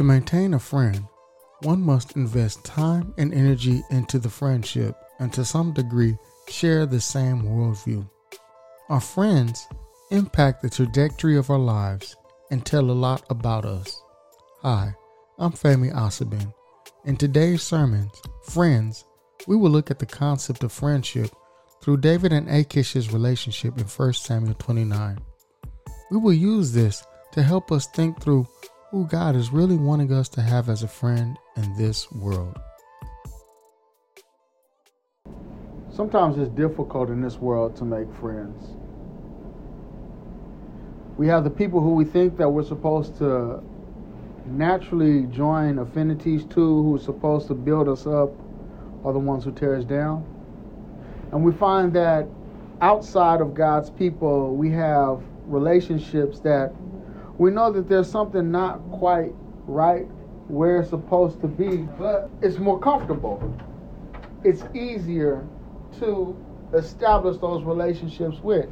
To 0.00 0.04
maintain 0.04 0.54
a 0.54 0.58
friend, 0.58 1.04
one 1.60 1.82
must 1.82 2.16
invest 2.16 2.64
time 2.64 3.12
and 3.18 3.34
energy 3.34 3.82
into 3.90 4.18
the 4.18 4.30
friendship 4.30 4.96
and 5.18 5.30
to 5.34 5.44
some 5.44 5.74
degree 5.74 6.16
share 6.48 6.86
the 6.86 7.02
same 7.02 7.42
worldview. 7.42 8.08
Our 8.88 9.02
friends 9.02 9.68
impact 10.10 10.62
the 10.62 10.70
trajectory 10.70 11.36
of 11.36 11.50
our 11.50 11.58
lives 11.58 12.16
and 12.50 12.64
tell 12.64 12.90
a 12.90 12.92
lot 12.92 13.24
about 13.28 13.66
us. 13.66 14.02
Hi, 14.62 14.94
I'm 15.38 15.52
Femi 15.52 15.92
Asabin. 15.92 16.50
In 17.04 17.18
today's 17.18 17.62
sermons, 17.62 18.22
Friends, 18.44 19.04
we 19.46 19.54
will 19.54 19.70
look 19.70 19.90
at 19.90 19.98
the 19.98 20.06
concept 20.06 20.64
of 20.64 20.72
friendship 20.72 21.30
through 21.82 21.98
David 21.98 22.32
and 22.32 22.48
Achish's 22.48 23.12
relationship 23.12 23.76
in 23.76 23.84
1 23.84 24.12
Samuel 24.14 24.54
29. 24.54 25.18
We 26.10 26.16
will 26.16 26.32
use 26.32 26.72
this 26.72 27.04
to 27.32 27.42
help 27.42 27.70
us 27.70 27.86
think 27.88 28.18
through 28.18 28.48
who 28.90 29.06
God 29.06 29.36
is 29.36 29.52
really 29.52 29.76
wanting 29.76 30.12
us 30.12 30.28
to 30.30 30.42
have 30.42 30.68
as 30.68 30.82
a 30.82 30.88
friend 30.88 31.38
in 31.56 31.76
this 31.76 32.10
world. 32.10 32.58
Sometimes 35.92 36.38
it's 36.38 36.50
difficult 36.50 37.08
in 37.08 37.20
this 37.20 37.36
world 37.36 37.76
to 37.76 37.84
make 37.84 38.12
friends. 38.14 38.70
We 41.16 41.28
have 41.28 41.44
the 41.44 41.50
people 41.50 41.80
who 41.80 41.94
we 41.94 42.04
think 42.04 42.36
that 42.38 42.48
we're 42.48 42.64
supposed 42.64 43.16
to 43.18 43.62
naturally 44.46 45.26
join 45.26 45.78
affinities 45.78 46.44
to, 46.46 46.60
who 46.60 46.96
are 46.96 46.98
supposed 46.98 47.46
to 47.48 47.54
build 47.54 47.88
us 47.88 48.06
up, 48.06 48.30
are 49.04 49.12
the 49.12 49.18
ones 49.18 49.44
who 49.44 49.52
tear 49.52 49.76
us 49.76 49.84
down. 49.84 50.24
And 51.30 51.44
we 51.44 51.52
find 51.52 51.92
that 51.92 52.26
outside 52.80 53.40
of 53.40 53.54
God's 53.54 53.90
people, 53.90 54.56
we 54.56 54.70
have 54.70 55.20
relationships 55.46 56.40
that 56.40 56.72
we 57.40 57.50
know 57.50 57.72
that 57.72 57.88
there's 57.88 58.10
something 58.10 58.50
not 58.50 58.82
quite 58.90 59.32
right 59.66 60.06
where 60.48 60.80
it's 60.80 60.90
supposed 60.90 61.40
to 61.40 61.48
be, 61.48 61.78
but 61.98 62.28
it's 62.42 62.58
more 62.58 62.78
comfortable. 62.78 63.40
It's 64.44 64.62
easier 64.74 65.48
to 66.00 66.36
establish 66.74 67.38
those 67.38 67.64
relationships 67.64 68.36
with. 68.42 68.68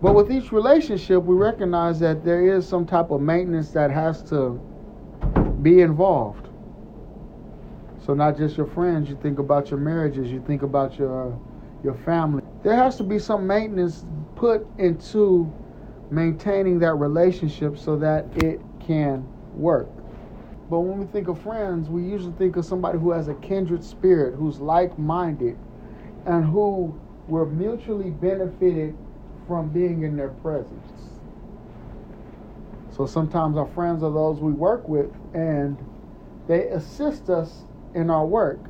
But 0.00 0.14
with 0.14 0.30
each 0.30 0.52
relationship, 0.52 1.24
we 1.24 1.34
recognize 1.34 1.98
that 1.98 2.24
there 2.24 2.56
is 2.56 2.64
some 2.64 2.86
type 2.86 3.10
of 3.10 3.20
maintenance 3.20 3.70
that 3.72 3.90
has 3.90 4.22
to 4.30 4.52
be 5.62 5.80
involved. 5.80 6.46
So 8.06 8.14
not 8.14 8.38
just 8.38 8.56
your 8.56 8.68
friends, 8.68 9.08
you 9.08 9.18
think 9.20 9.40
about 9.40 9.68
your 9.68 9.80
marriages, 9.80 10.30
you 10.30 10.44
think 10.46 10.62
about 10.62 10.96
your 10.96 11.36
your 11.82 11.94
family. 12.04 12.44
There 12.62 12.76
has 12.76 12.96
to 12.98 13.02
be 13.02 13.18
some 13.18 13.48
maintenance 13.48 14.04
put 14.40 14.66
into 14.78 15.52
maintaining 16.10 16.78
that 16.78 16.94
relationship 16.94 17.76
so 17.76 17.94
that 17.94 18.24
it 18.42 18.58
can 18.80 19.28
work. 19.54 19.90
But 20.70 20.80
when 20.80 20.98
we 20.98 21.04
think 21.04 21.28
of 21.28 21.38
friends, 21.42 21.90
we 21.90 22.02
usually 22.02 22.32
think 22.32 22.56
of 22.56 22.64
somebody 22.64 22.98
who 22.98 23.10
has 23.10 23.28
a 23.28 23.34
kindred 23.34 23.84
spirit, 23.84 24.34
who's 24.34 24.58
like 24.58 24.98
minded, 24.98 25.58
and 26.24 26.42
who 26.42 26.98
we're 27.28 27.44
mutually 27.44 28.10
benefited 28.10 28.96
from 29.46 29.68
being 29.68 30.04
in 30.04 30.16
their 30.16 30.30
presence. 30.30 30.90
So 32.96 33.04
sometimes 33.04 33.58
our 33.58 33.66
friends 33.66 34.02
are 34.02 34.10
those 34.10 34.40
we 34.40 34.52
work 34.52 34.88
with, 34.88 35.10
and 35.34 35.76
they 36.48 36.68
assist 36.68 37.28
us 37.28 37.64
in 37.94 38.08
our 38.08 38.24
work. 38.24 38.60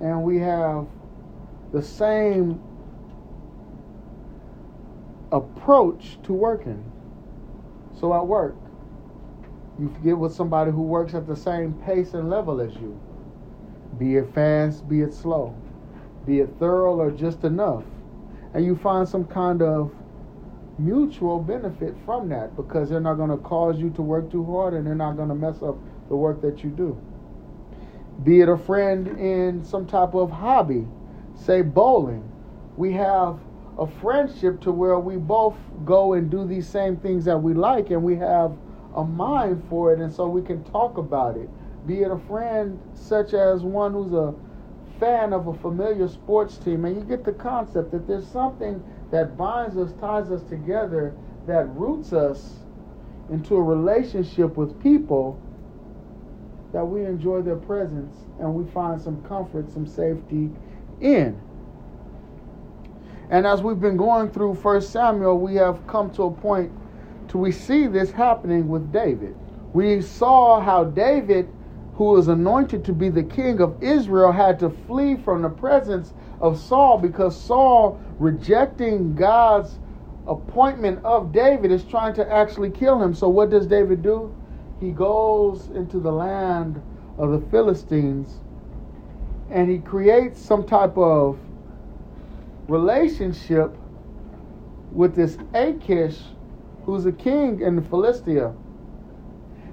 And 0.00 0.22
we 0.22 0.38
have 0.38 0.86
the 1.72 1.82
same 1.82 2.62
approach 5.34 6.18
to 6.24 6.32
working. 6.32 6.82
So 7.98 8.14
at 8.14 8.26
work, 8.26 8.56
you 9.78 9.94
get 10.02 10.16
with 10.18 10.32
somebody 10.32 10.70
who 10.70 10.82
works 10.82 11.14
at 11.14 11.26
the 11.26 11.36
same 11.36 11.74
pace 11.84 12.14
and 12.14 12.30
level 12.30 12.60
as 12.60 12.74
you. 12.74 13.00
Be 13.98 14.16
it 14.16 14.32
fast, 14.34 14.88
be 14.88 15.02
it 15.02 15.12
slow, 15.12 15.54
be 16.26 16.40
it 16.40 16.50
thorough 16.58 16.96
or 16.96 17.10
just 17.10 17.44
enough 17.44 17.84
and 18.54 18.64
you 18.64 18.76
find 18.76 19.06
some 19.06 19.24
kind 19.24 19.60
of 19.60 19.92
mutual 20.78 21.40
benefit 21.40 21.94
from 22.04 22.28
that 22.28 22.56
because 22.56 22.88
they're 22.88 23.00
not 23.00 23.14
going 23.14 23.30
to 23.30 23.36
cause 23.38 23.78
you 23.78 23.90
to 23.90 24.02
work 24.02 24.30
too 24.30 24.44
hard 24.44 24.74
and 24.74 24.86
they're 24.86 24.94
not 24.94 25.16
going 25.16 25.28
to 25.28 25.34
mess 25.34 25.56
up 25.62 25.76
the 26.08 26.16
work 26.16 26.40
that 26.40 26.62
you 26.64 26.70
do. 26.70 26.96
Be 28.22 28.40
it 28.40 28.48
a 28.48 28.56
friend 28.56 29.08
in 29.18 29.64
some 29.64 29.86
type 29.86 30.14
of 30.14 30.30
hobby, 30.30 30.86
say 31.34 31.62
bowling. 31.62 32.30
We 32.76 32.92
have 32.92 33.40
a 33.78 33.86
friendship 33.86 34.60
to 34.60 34.72
where 34.72 34.98
we 34.98 35.16
both 35.16 35.56
go 35.84 36.12
and 36.12 36.30
do 36.30 36.46
these 36.46 36.68
same 36.68 36.96
things 36.96 37.24
that 37.24 37.36
we 37.36 37.54
like 37.54 37.90
and 37.90 38.02
we 38.02 38.16
have 38.16 38.56
a 38.96 39.04
mind 39.04 39.62
for 39.68 39.92
it 39.92 39.98
and 39.98 40.12
so 40.12 40.28
we 40.28 40.42
can 40.42 40.62
talk 40.64 40.96
about 40.98 41.36
it. 41.36 41.48
Be 41.86 42.02
it 42.02 42.10
a 42.10 42.18
friend 42.18 42.80
such 42.94 43.34
as 43.34 43.62
one 43.62 43.92
who's 43.92 44.12
a 44.12 44.34
fan 45.00 45.32
of 45.32 45.48
a 45.48 45.54
familiar 45.54 46.08
sports 46.08 46.56
team, 46.56 46.84
and 46.84 46.96
you 46.96 47.02
get 47.02 47.24
the 47.24 47.32
concept 47.32 47.90
that 47.90 48.06
there's 48.06 48.26
something 48.26 48.82
that 49.10 49.36
binds 49.36 49.76
us, 49.76 49.92
ties 50.00 50.30
us 50.30 50.42
together, 50.44 51.14
that 51.46 51.64
roots 51.76 52.12
us 52.12 52.60
into 53.30 53.56
a 53.56 53.62
relationship 53.62 54.56
with 54.56 54.80
people 54.82 55.40
that 56.72 56.84
we 56.84 57.04
enjoy 57.04 57.40
their 57.42 57.56
presence 57.56 58.16
and 58.40 58.52
we 58.54 58.70
find 58.72 59.00
some 59.00 59.22
comfort, 59.22 59.70
some 59.70 59.86
safety 59.86 60.50
in. 61.00 61.40
And 63.34 63.48
as 63.48 63.62
we've 63.62 63.80
been 63.80 63.96
going 63.96 64.30
through 64.30 64.54
First 64.54 64.92
Samuel, 64.92 65.40
we 65.40 65.56
have 65.56 65.84
come 65.88 66.08
to 66.12 66.22
a 66.22 66.30
point 66.30 66.70
to 67.26 67.36
we 67.36 67.50
see 67.50 67.88
this 67.88 68.12
happening 68.12 68.68
with 68.68 68.92
David. 68.92 69.34
We 69.72 70.02
saw 70.02 70.60
how 70.60 70.84
David 70.84 71.48
who 71.94 72.04
was 72.04 72.28
anointed 72.28 72.84
to 72.84 72.92
be 72.92 73.08
the 73.08 73.24
king 73.24 73.60
of 73.60 73.82
Israel, 73.82 74.30
had 74.30 74.60
to 74.60 74.70
flee 74.70 75.16
from 75.16 75.42
the 75.42 75.48
presence 75.48 76.12
of 76.40 76.60
Saul 76.60 76.98
because 76.98 77.36
Saul, 77.40 78.00
rejecting 78.20 79.16
God's 79.16 79.80
appointment 80.28 81.04
of 81.04 81.32
David, 81.32 81.72
is 81.72 81.82
trying 81.82 82.14
to 82.14 82.32
actually 82.32 82.70
kill 82.70 83.02
him. 83.02 83.14
So, 83.14 83.28
what 83.28 83.50
does 83.50 83.66
David 83.66 84.02
do? 84.02 84.32
He 84.78 84.92
goes 84.92 85.70
into 85.74 85.98
the 85.98 86.12
land 86.12 86.80
of 87.18 87.32
the 87.32 87.40
Philistines 87.50 88.38
and 89.50 89.68
he 89.68 89.78
creates 89.78 90.40
some 90.40 90.64
type 90.64 90.96
of 90.96 91.36
relationship 92.68 93.76
with 94.92 95.14
this 95.14 95.36
Achish, 95.54 96.18
who's 96.84 97.06
a 97.06 97.12
king 97.12 97.60
in 97.60 97.82
Philistia. 97.82 98.54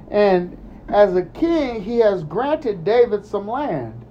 And 0.09 0.57
as 0.89 1.15
a 1.15 1.23
king, 1.23 1.81
he 1.81 1.99
has 1.99 2.23
granted 2.23 2.83
David 2.83 3.25
some 3.25 3.47
land. 3.47 4.05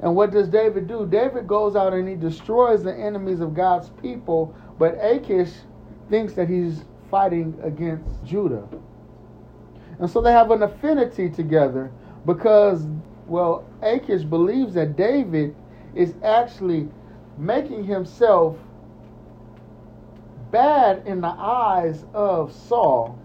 And 0.00 0.14
what 0.14 0.30
does 0.30 0.48
David 0.48 0.86
do? 0.86 1.06
David 1.06 1.46
goes 1.46 1.74
out 1.74 1.92
and 1.92 2.08
he 2.08 2.14
destroys 2.14 2.82
the 2.82 2.94
enemies 2.94 3.40
of 3.40 3.54
God's 3.54 3.88
people, 4.02 4.54
but 4.78 4.96
Achish 5.00 5.52
thinks 6.10 6.34
that 6.34 6.48
he's 6.48 6.84
fighting 7.10 7.58
against 7.62 8.24
Judah. 8.24 8.68
And 9.98 10.08
so 10.10 10.20
they 10.20 10.32
have 10.32 10.50
an 10.50 10.62
affinity 10.62 11.30
together 11.30 11.90
because, 12.26 12.86
well, 13.26 13.64
Achish 13.82 14.22
believes 14.22 14.74
that 14.74 14.96
David 14.96 15.54
is 15.94 16.14
actually 16.22 16.88
making 17.38 17.84
himself 17.84 18.56
bad 20.50 21.06
in 21.06 21.20
the 21.20 21.28
eyes 21.28 22.04
of 22.14 22.52
Saul 22.52 23.18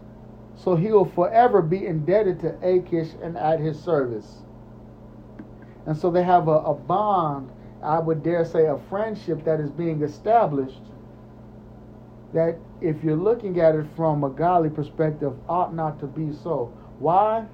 so 0.64 0.76
he 0.76 0.92
will 0.92 1.06
forever 1.06 1.62
be 1.62 1.88
indebted 1.88 2.40
to 2.42 2.56
Achish 2.62 3.10
and 3.22 3.38
at 3.38 3.60
his 3.60 3.80
service. 3.80 4.44
And 5.88 5.98
so 5.98 6.12
they 6.12 6.24
have 6.24 6.48
a, 6.48 6.52
a 6.52 6.74
bond, 6.74 7.50
I 7.82 7.98
would 7.98 8.22
dare 8.22 8.46
say 8.46 8.68
a 8.68 8.78
friendship 8.90 9.44
that 9.46 9.60
is 9.60 9.72
being 9.72 10.04
established 10.04 10.82
that 12.34 12.58
if 12.80 13.04
you're 13.04 13.16
looking 13.16 13.60
at 13.60 13.76
it 13.76 13.86
from 13.96 14.24
a 14.24 14.30
godly 14.30 14.70
perspective 14.70 15.34
ought 15.50 15.74
not 15.74 16.00
to 16.00 16.06
be 16.06 16.32
so. 16.32 16.72
Why? 17.00 17.46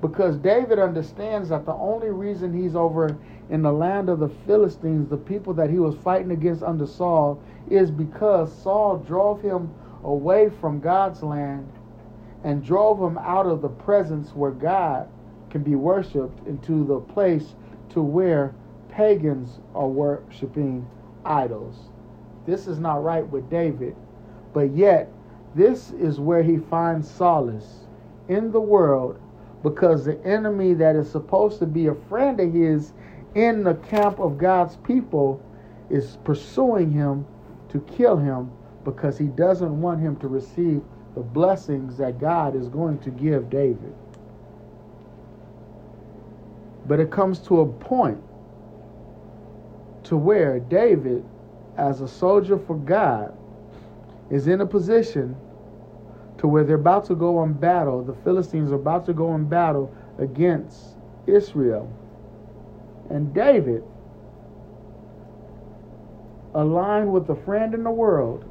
Because 0.00 0.38
David 0.38 0.78
understands 0.78 1.50
that 1.50 1.66
the 1.66 1.74
only 1.74 2.10
reason 2.10 2.54
he's 2.54 2.74
over 2.74 3.18
in 3.50 3.62
the 3.62 3.72
land 3.72 4.08
of 4.08 4.18
the 4.18 4.30
Philistines, 4.46 5.08
the 5.10 5.16
people 5.16 5.52
that 5.54 5.68
he 5.68 5.78
was 5.78 5.94
fighting 5.96 6.30
against 6.30 6.62
under 6.62 6.86
Saul, 6.86 7.42
is 7.68 7.90
because 7.90 8.52
Saul 8.52 8.96
drove 8.98 9.42
him 9.42 9.70
away 10.04 10.48
from 10.60 10.80
God's 10.80 11.22
land 11.22 11.70
and 12.44 12.64
drove 12.64 12.98
him 12.98 13.18
out 13.18 13.46
of 13.46 13.60
the 13.60 13.68
presence 13.68 14.30
where 14.34 14.52
God 14.52 15.08
can 15.50 15.62
be 15.62 15.74
worshiped 15.74 16.46
into 16.46 16.84
the 16.86 17.00
place 17.00 17.54
to 17.90 18.00
where 18.00 18.54
pagans 18.88 19.58
are 19.74 19.88
worshiping 19.88 20.86
idols. 21.24 21.90
This 22.46 22.66
is 22.66 22.78
not 22.78 23.04
right 23.04 23.26
with 23.26 23.50
David, 23.50 23.94
but 24.54 24.74
yet 24.74 25.12
this 25.54 25.90
is 25.90 26.18
where 26.18 26.42
he 26.42 26.56
finds 26.56 27.10
solace 27.10 27.86
in 28.28 28.50
the 28.52 28.60
world 28.60 29.20
because 29.62 30.04
the 30.04 30.22
enemy 30.24 30.74
that 30.74 30.96
is 30.96 31.10
supposed 31.10 31.58
to 31.58 31.66
be 31.66 31.88
a 31.88 31.94
friend 32.08 32.40
of 32.40 32.52
his 32.52 32.92
in 33.34 33.62
the 33.62 33.74
camp 33.74 34.18
of 34.18 34.38
God's 34.38 34.76
people 34.76 35.42
is 35.90 36.18
pursuing 36.24 36.90
him 36.90 37.26
to 37.68 37.80
kill 37.80 38.16
him 38.16 38.50
because 38.84 39.18
he 39.18 39.26
doesn't 39.26 39.80
want 39.80 40.00
him 40.00 40.16
to 40.16 40.28
receive 40.28 40.82
the 41.14 41.20
blessings 41.20 41.98
that 41.98 42.18
God 42.18 42.56
is 42.56 42.68
going 42.68 42.98
to 43.00 43.10
give 43.10 43.50
David. 43.50 43.94
But 46.86 47.00
it 47.00 47.10
comes 47.10 47.38
to 47.40 47.60
a 47.60 47.66
point 47.66 48.22
to 50.04 50.16
where 50.16 50.58
David, 50.60 51.24
as 51.76 52.00
a 52.00 52.08
soldier 52.08 52.58
for 52.58 52.76
God, 52.76 53.36
is 54.30 54.46
in 54.46 54.60
a 54.60 54.66
position 54.66 55.36
to 56.40 56.48
where 56.48 56.64
they're 56.64 56.76
about 56.76 57.04
to 57.04 57.14
go 57.14 57.36
on 57.36 57.52
battle. 57.52 58.02
The 58.02 58.14
Philistines 58.24 58.72
are 58.72 58.76
about 58.76 59.04
to 59.06 59.12
go 59.12 59.28
on 59.28 59.44
battle 59.44 59.94
against 60.18 60.96
Israel. 61.26 61.92
And 63.10 63.34
David, 63.34 63.84
aligned 66.54 67.12
with 67.12 67.28
a 67.28 67.36
friend 67.44 67.74
in 67.74 67.84
the 67.84 67.90
world, 67.90 68.46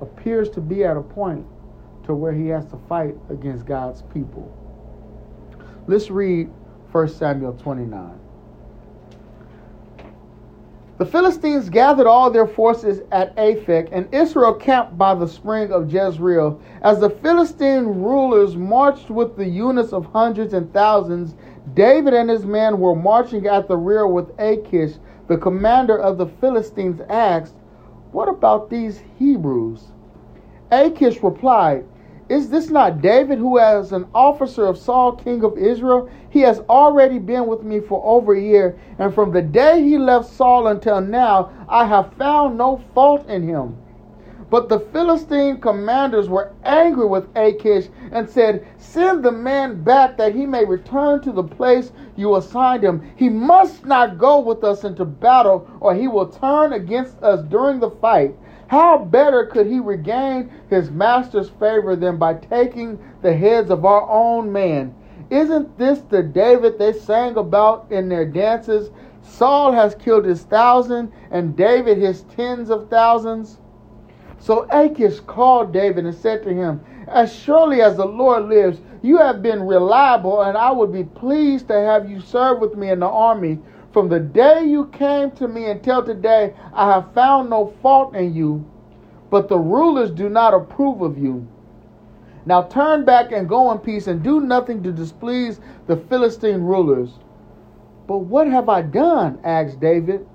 appears 0.00 0.48
to 0.50 0.60
be 0.62 0.84
at 0.84 0.96
a 0.96 1.02
point 1.02 1.46
to 2.04 2.14
where 2.14 2.32
he 2.32 2.46
has 2.48 2.64
to 2.68 2.78
fight 2.88 3.14
against 3.28 3.66
God's 3.66 4.00
people. 4.14 4.50
Let's 5.86 6.08
read 6.08 6.50
1 6.92 7.08
Samuel 7.08 7.52
29. 7.52 8.21
The 11.02 11.10
Philistines 11.10 11.68
gathered 11.68 12.06
all 12.06 12.30
their 12.30 12.46
forces 12.46 13.02
at 13.10 13.34
Aphek, 13.34 13.88
and 13.90 14.06
Israel 14.14 14.54
camped 14.54 14.96
by 14.96 15.16
the 15.16 15.26
spring 15.26 15.72
of 15.72 15.92
Jezreel. 15.92 16.60
As 16.80 17.00
the 17.00 17.10
Philistine 17.10 17.86
rulers 17.86 18.54
marched 18.56 19.10
with 19.10 19.36
the 19.36 19.48
units 19.48 19.92
of 19.92 20.06
hundreds 20.06 20.54
and 20.54 20.72
thousands, 20.72 21.34
David 21.74 22.14
and 22.14 22.30
his 22.30 22.46
men 22.46 22.78
were 22.78 22.94
marching 22.94 23.48
at 23.48 23.66
the 23.66 23.76
rear 23.76 24.06
with 24.06 24.30
Achish, 24.38 24.92
the 25.26 25.36
commander 25.36 25.98
of 25.98 26.18
the 26.18 26.26
Philistines, 26.26 27.00
asked, 27.08 27.56
What 28.12 28.28
about 28.28 28.70
these 28.70 29.02
Hebrews? 29.18 29.88
Achish 30.70 31.20
replied, 31.20 31.84
is 32.28 32.48
this 32.48 32.70
not 32.70 33.00
David, 33.02 33.38
who, 33.38 33.58
as 33.58 33.92
an 33.92 34.06
officer 34.14 34.66
of 34.66 34.78
Saul, 34.78 35.12
king 35.12 35.44
of 35.44 35.58
Israel, 35.58 36.08
he 36.30 36.40
has 36.40 36.60
already 36.68 37.18
been 37.18 37.46
with 37.46 37.62
me 37.62 37.80
for 37.80 38.02
over 38.04 38.34
a 38.34 38.40
year, 38.40 38.78
and 38.98 39.14
from 39.14 39.32
the 39.32 39.42
day 39.42 39.82
he 39.82 39.98
left 39.98 40.28
Saul 40.28 40.68
until 40.68 41.00
now, 41.00 41.50
I 41.68 41.84
have 41.86 42.14
found 42.14 42.56
no 42.56 42.82
fault 42.94 43.28
in 43.28 43.42
him? 43.42 43.76
But 44.52 44.68
the 44.68 44.80
Philistine 44.80 45.62
commanders 45.62 46.28
were 46.28 46.52
angry 46.62 47.06
with 47.06 47.34
Achish 47.34 47.88
and 48.10 48.28
said, 48.28 48.66
Send 48.76 49.24
the 49.24 49.32
man 49.32 49.82
back 49.82 50.18
that 50.18 50.34
he 50.34 50.44
may 50.44 50.66
return 50.66 51.22
to 51.22 51.32
the 51.32 51.42
place 51.42 51.90
you 52.16 52.36
assigned 52.36 52.84
him. 52.84 53.10
He 53.16 53.30
must 53.30 53.86
not 53.86 54.18
go 54.18 54.40
with 54.40 54.62
us 54.62 54.84
into 54.84 55.06
battle, 55.06 55.66
or 55.80 55.94
he 55.94 56.06
will 56.06 56.26
turn 56.26 56.74
against 56.74 57.22
us 57.22 57.42
during 57.48 57.80
the 57.80 57.90
fight. 57.92 58.36
How 58.72 58.96
better 58.96 59.44
could 59.44 59.66
he 59.66 59.80
regain 59.80 60.50
his 60.70 60.90
master's 60.90 61.50
favor 61.50 61.94
than 61.94 62.16
by 62.16 62.32
taking 62.32 62.98
the 63.20 63.36
heads 63.36 63.70
of 63.70 63.84
our 63.84 64.08
own 64.08 64.50
men? 64.50 64.94
Isn't 65.28 65.76
this 65.76 66.00
the 66.00 66.22
David 66.22 66.78
they 66.78 66.94
sang 66.94 67.36
about 67.36 67.84
in 67.90 68.08
their 68.08 68.24
dances? 68.24 68.90
Saul 69.20 69.72
has 69.72 69.94
killed 69.94 70.24
his 70.24 70.44
thousand, 70.44 71.12
and 71.30 71.54
David 71.54 71.98
his 71.98 72.22
tens 72.22 72.70
of 72.70 72.88
thousands. 72.88 73.58
So 74.38 74.66
Achish 74.70 75.20
called 75.20 75.70
David 75.74 76.06
and 76.06 76.14
said 76.14 76.42
to 76.44 76.54
him, 76.54 76.80
As 77.08 77.30
surely 77.30 77.82
as 77.82 77.98
the 77.98 78.06
Lord 78.06 78.46
lives, 78.46 78.80
you 79.02 79.18
have 79.18 79.42
been 79.42 79.66
reliable, 79.66 80.40
and 80.40 80.56
I 80.56 80.72
would 80.72 80.94
be 80.94 81.04
pleased 81.04 81.68
to 81.68 81.78
have 81.78 82.08
you 82.08 82.22
serve 82.22 82.58
with 82.58 82.74
me 82.74 82.88
in 82.88 83.00
the 83.00 83.06
army. 83.06 83.58
From 83.92 84.08
the 84.08 84.20
day 84.20 84.64
you 84.64 84.86
came 84.86 85.30
to 85.32 85.46
me 85.46 85.66
until 85.66 86.02
today, 86.02 86.54
I 86.72 86.90
have 86.92 87.12
found 87.12 87.50
no 87.50 87.74
fault 87.82 88.14
in 88.14 88.34
you, 88.34 88.64
but 89.28 89.48
the 89.48 89.58
rulers 89.58 90.10
do 90.10 90.30
not 90.30 90.54
approve 90.54 91.02
of 91.02 91.18
you. 91.18 91.46
Now 92.46 92.62
turn 92.62 93.04
back 93.04 93.32
and 93.32 93.46
go 93.48 93.70
in 93.70 93.78
peace 93.78 94.06
and 94.06 94.22
do 94.22 94.40
nothing 94.40 94.82
to 94.82 94.92
displease 94.92 95.60
the 95.86 95.96
Philistine 95.96 96.62
rulers. 96.62 97.18
But 98.06 98.18
what 98.18 98.46
have 98.48 98.70
I 98.70 98.80
done? 98.80 99.38
asked 99.44 99.78
David. 99.78 100.26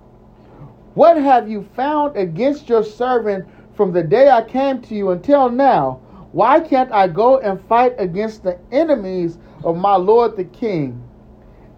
What 0.94 1.18
have 1.18 1.50
you 1.50 1.64
found 1.76 2.16
against 2.16 2.70
your 2.70 2.84
servant 2.84 3.46
from 3.74 3.92
the 3.92 4.04
day 4.04 4.30
I 4.30 4.44
came 4.44 4.82
to 4.84 4.96
you 4.96 5.10
until 5.10 5.50
now? 5.50 6.00
Why 6.32 6.60
can't 6.60 6.92
I 6.92 7.08
go 7.08 7.40
and 7.40 7.60
fight 7.62 7.96
against 7.98 8.44
the 8.44 8.60
enemies 8.72 9.40
of 9.64 9.78
my 9.78 9.96
lord 9.96 10.38
the 10.38 10.44
king? 10.44 11.02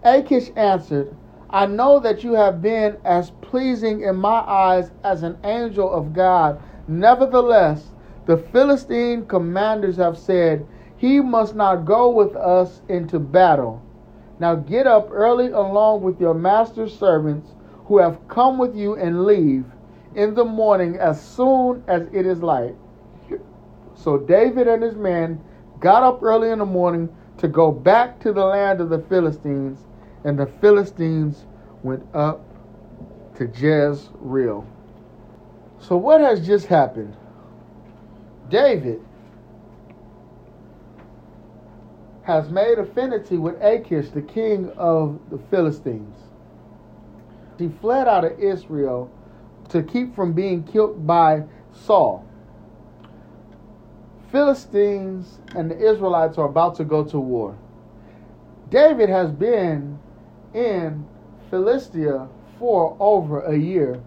Achish 0.04 0.50
answered, 0.56 1.14
I 1.52 1.66
know 1.66 1.98
that 1.98 2.22
you 2.22 2.34
have 2.34 2.62
been 2.62 2.96
as 3.04 3.30
pleasing 3.40 4.02
in 4.02 4.14
my 4.14 4.38
eyes 4.46 4.92
as 5.02 5.24
an 5.24 5.36
angel 5.42 5.90
of 5.90 6.12
God. 6.12 6.62
Nevertheless, 6.86 7.90
the 8.26 8.36
Philistine 8.36 9.26
commanders 9.26 9.96
have 9.96 10.16
said, 10.16 10.64
He 10.96 11.20
must 11.20 11.56
not 11.56 11.84
go 11.84 12.08
with 12.10 12.36
us 12.36 12.82
into 12.88 13.18
battle. 13.18 13.82
Now 14.38 14.54
get 14.54 14.86
up 14.86 15.08
early 15.10 15.48
along 15.48 16.02
with 16.02 16.20
your 16.20 16.34
master's 16.34 16.96
servants 16.96 17.50
who 17.86 17.98
have 17.98 18.28
come 18.28 18.56
with 18.56 18.76
you 18.76 18.94
and 18.94 19.24
leave 19.24 19.64
in 20.14 20.34
the 20.34 20.44
morning 20.44 20.96
as 20.98 21.20
soon 21.20 21.82
as 21.88 22.02
it 22.12 22.26
is 22.26 22.42
light. 22.42 22.76
So 23.96 24.18
David 24.18 24.68
and 24.68 24.84
his 24.84 24.94
men 24.94 25.40
got 25.80 26.04
up 26.04 26.22
early 26.22 26.50
in 26.50 26.60
the 26.60 26.64
morning 26.64 27.08
to 27.38 27.48
go 27.48 27.72
back 27.72 28.20
to 28.20 28.32
the 28.32 28.44
land 28.44 28.80
of 28.80 28.88
the 28.88 29.00
Philistines 29.00 29.80
and 30.24 30.38
the 30.38 30.46
Philistines 30.46 31.44
went 31.82 32.04
up 32.14 32.44
to 33.36 33.46
Jezreel. 33.46 34.66
So, 35.80 35.96
what 35.96 36.20
has 36.20 36.46
just 36.46 36.66
happened? 36.66 37.16
David 38.48 39.00
has 42.22 42.50
made 42.50 42.78
affinity 42.78 43.38
with 43.38 43.60
Achish, 43.62 44.10
the 44.10 44.22
king 44.22 44.70
of 44.76 45.18
the 45.30 45.38
Philistines. 45.50 46.16
He 47.58 47.68
fled 47.80 48.08
out 48.08 48.24
of 48.24 48.38
Israel 48.38 49.10
to 49.70 49.82
keep 49.82 50.14
from 50.14 50.32
being 50.32 50.64
killed 50.64 51.06
by 51.06 51.44
Saul. 51.72 52.26
Philistines 54.30 55.38
and 55.54 55.70
the 55.70 55.78
Israelites 55.78 56.38
are 56.38 56.46
about 56.46 56.76
to 56.76 56.84
go 56.84 57.04
to 57.04 57.18
war. 57.18 57.56
David 58.68 59.08
has 59.08 59.32
been 59.32 59.98
in 60.54 61.06
Philistia 61.50 62.28
for 62.58 62.96
over 63.00 63.42
a 63.42 63.56
year, 63.56 64.00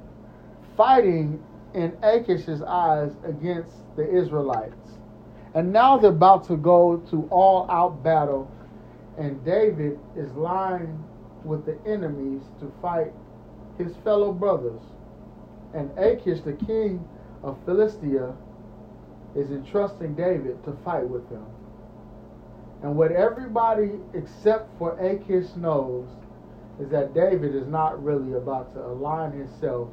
fighting 0.77 1.43
in 1.73 1.91
Achish's 2.03 2.61
eyes 2.61 3.11
against 3.25 3.75
the 3.95 4.09
Israelites. 4.09 4.97
And 5.55 5.71
now 5.71 5.97
they're 5.97 6.09
about 6.09 6.47
to 6.47 6.57
go 6.57 6.97
to 7.09 7.27
all 7.29 7.69
out 7.69 8.03
battle, 8.03 8.49
and 9.17 9.43
David 9.45 9.99
is 10.15 10.31
lying 10.33 11.03
with 11.43 11.65
the 11.65 11.77
enemies 11.85 12.41
to 12.59 12.71
fight 12.81 13.11
his 13.77 13.95
fellow 14.03 14.31
brothers. 14.31 14.81
And 15.73 15.91
Achish, 15.97 16.41
the 16.41 16.53
king 16.53 17.07
of 17.43 17.57
Philistia, 17.65 18.33
is 19.35 19.49
entrusting 19.51 20.15
David 20.15 20.63
to 20.65 20.77
fight 20.85 21.07
with 21.07 21.27
them. 21.29 21.45
And 22.83 22.95
what 22.95 23.11
everybody 23.11 23.91
except 24.13 24.77
for 24.77 24.97
Achish 24.99 25.55
knows 25.55 26.07
is 26.79 26.89
that 26.89 27.13
David 27.13 27.55
is 27.55 27.67
not 27.67 28.03
really 28.03 28.33
about 28.33 28.73
to 28.73 28.85
align 28.85 29.31
himself 29.31 29.89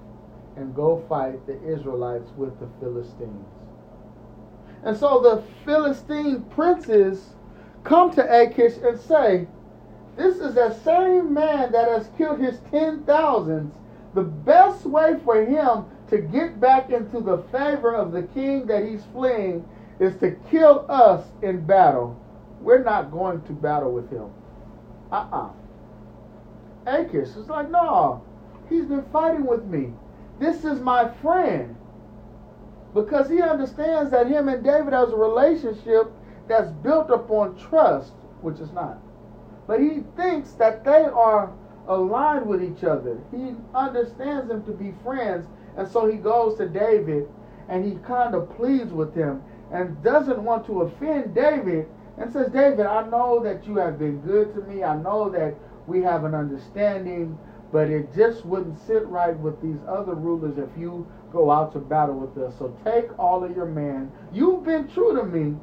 and 0.57 0.75
go 0.75 1.05
fight 1.09 1.47
the 1.47 1.63
Israelites 1.63 2.31
with 2.37 2.59
the 2.59 2.69
Philistines. 2.81 3.47
And 4.83 4.97
so 4.97 5.21
the 5.21 5.43
Philistine 5.65 6.43
princes 6.45 7.35
come 7.85 8.11
to 8.13 8.43
Achish 8.43 8.77
and 8.83 8.99
say, 8.99 9.47
This 10.17 10.37
is 10.37 10.55
the 10.55 10.73
same 10.83 11.33
man 11.33 11.73
that 11.73 11.89
has 11.89 12.11
killed 12.17 12.41
his 12.41 12.59
ten 12.71 13.05
thousands. 13.05 13.75
The 14.15 14.23
best 14.23 14.85
way 14.87 15.19
for 15.25 15.45
him 15.45 15.85
to 16.09 16.19
get 16.19 16.61
back 16.61 16.91
into 16.91 17.21
the 17.21 17.39
favor 17.53 17.95
of 17.95 18.11
the 18.13 18.23
king 18.23 18.67
that 18.67 18.85
he's 18.85 19.05
fleeing 19.13 19.65
is 20.01 20.17
to 20.17 20.33
kill 20.51 20.87
us 20.89 21.25
in 21.43 21.65
battle. 21.65 22.19
We're 22.61 22.83
not 22.83 23.13
going 23.13 23.43
to 23.43 23.53
battle 23.53 23.93
with 23.93 24.11
him. 24.11 24.31
Uh 25.13 25.17
uh-uh. 25.17 25.47
uh 25.47 25.60
Achish 26.87 27.29
is 27.37 27.49
like, 27.49 27.71
no, 27.71 28.25
he's 28.69 28.87
been 28.87 29.05
fighting 29.13 29.47
with 29.47 29.65
me. 29.65 29.93
This 30.39 30.65
is 30.65 30.81
my 30.81 31.09
friend. 31.21 31.77
Because 32.95 33.29
he 33.29 33.41
understands 33.41 34.11
that 34.11 34.27
him 34.27 34.49
and 34.49 34.65
David 34.65 34.93
has 34.93 35.11
a 35.11 35.17
relationship 35.17 36.11
that's 36.49 36.71
built 36.83 37.11
upon 37.11 37.57
trust, 37.57 38.13
which 38.41 38.59
is 38.59 38.73
not. 38.73 38.99
But 39.67 39.81
he 39.81 40.03
thinks 40.17 40.53
that 40.53 40.85
they 40.85 41.05
are 41.05 41.53
aligned 41.87 42.47
with 42.47 42.63
each 42.63 42.83
other. 42.83 43.21
He 43.31 43.55
understands 43.75 44.49
them 44.49 44.65
to 44.65 44.73
be 44.73 44.93
friends. 45.05 45.47
And 45.77 45.87
so 45.87 46.07
he 46.07 46.17
goes 46.17 46.57
to 46.59 46.69
David 46.69 47.29
and 47.69 47.85
he 47.85 47.97
kind 48.05 48.35
of 48.35 48.55
pleads 48.57 48.93
with 48.93 49.15
him 49.15 49.43
and 49.73 50.03
doesn't 50.03 50.43
want 50.43 50.67
to 50.67 50.83
offend 50.83 51.35
David 51.35 51.87
and 52.19 52.33
says, 52.33 52.51
David, 52.51 52.87
I 52.87 53.09
know 53.09 53.41
that 53.45 53.67
you 53.67 53.77
have 53.77 53.99
been 53.99 54.21
good 54.21 54.53
to 54.55 54.63
me. 54.63 54.83
I 54.83 54.97
know 54.97 55.31
that 55.31 55.55
we 55.87 56.03
have 56.03 56.25
an 56.25 56.35
understanding, 56.35 57.39
but 57.73 57.89
it 57.89 58.15
just 58.15 58.45
wouldn't 58.45 58.79
sit 58.87 59.07
right 59.07 59.39
with 59.39 59.61
these 59.63 59.79
other 59.89 60.15
rulers 60.15 60.59
if 60.59 60.69
you 60.79 61.07
go 61.33 61.51
out 61.51 61.73
to 61.73 61.79
battle 61.79 62.17
with 62.17 62.37
us. 62.43 62.59
So 62.59 62.77
take 62.85 63.17
all 63.19 63.45
of 63.45 63.55
your 63.55 63.67
men. 63.67 64.11
You've 64.33 64.65
been 64.65 64.89
true 64.89 65.17
to 65.17 65.25
me. 65.25 65.57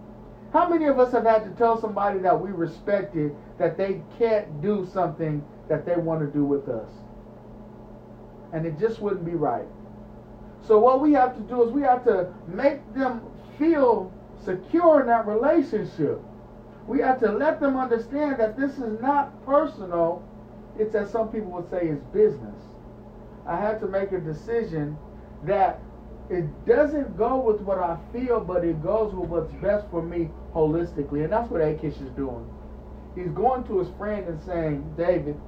How 0.53 0.69
many 0.69 0.85
of 0.85 0.99
us 0.99 1.11
have 1.11 1.25
had 1.25 1.43
to 1.43 1.49
tell 1.51 1.79
somebody 1.79 2.19
that 2.19 2.39
we 2.39 2.51
respected 2.51 3.35
that 3.57 3.77
they 3.77 4.01
can't 4.17 4.61
do 4.61 4.87
something 4.93 5.43
that 5.67 5.85
they 5.85 5.95
want 5.95 6.21
to 6.21 6.27
do 6.27 6.45
with 6.45 6.69
us? 6.69 6.89
And 8.53 8.65
it 8.65 8.79
just 8.79 9.01
wouldn't 9.01 9.25
be 9.25 9.35
right. 9.35 9.67
So 10.65 10.79
what 10.79 11.01
we 11.01 11.13
have 11.13 11.35
to 11.35 11.41
do 11.41 11.63
is 11.63 11.71
we 11.71 11.81
have 11.81 12.05
to 12.05 12.33
make 12.47 12.81
them 12.93 13.21
feel 13.57 14.11
secure 14.43 15.01
in 15.01 15.07
that 15.07 15.27
relationship. 15.27 16.21
We 16.87 16.99
have 16.99 17.19
to 17.19 17.31
let 17.31 17.59
them 17.59 17.77
understand 17.77 18.39
that 18.39 18.57
this 18.57 18.77
is 18.77 18.99
not 19.01 19.45
personal. 19.45 20.23
It's 20.79 20.95
as 20.95 21.11
some 21.11 21.29
people 21.29 21.51
would 21.51 21.69
say, 21.69 21.87
it's 21.87 22.03
business. 22.13 22.55
I 23.45 23.59
had 23.59 23.79
to 23.81 23.87
make 23.87 24.11
a 24.13 24.19
decision 24.19 24.97
that 25.43 25.79
it 26.29 26.45
doesn't 26.65 27.17
go 27.17 27.37
with 27.37 27.61
what 27.61 27.77
I 27.77 27.97
feel, 28.13 28.39
but 28.39 28.63
it 28.63 28.81
goes 28.81 29.13
with 29.13 29.29
what's 29.29 29.53
best 29.55 29.85
for 29.89 30.01
me 30.01 30.29
holistically. 30.53 31.23
And 31.23 31.31
that's 31.31 31.49
what 31.49 31.61
Achish 31.61 31.95
is 31.95 32.09
doing. 32.11 32.49
He's 33.15 33.29
going 33.29 33.63
to 33.65 33.79
his 33.79 33.89
friend 33.97 34.27
and 34.27 34.41
saying, 34.43 34.93
David, 34.97 35.39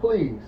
please, 0.00 0.42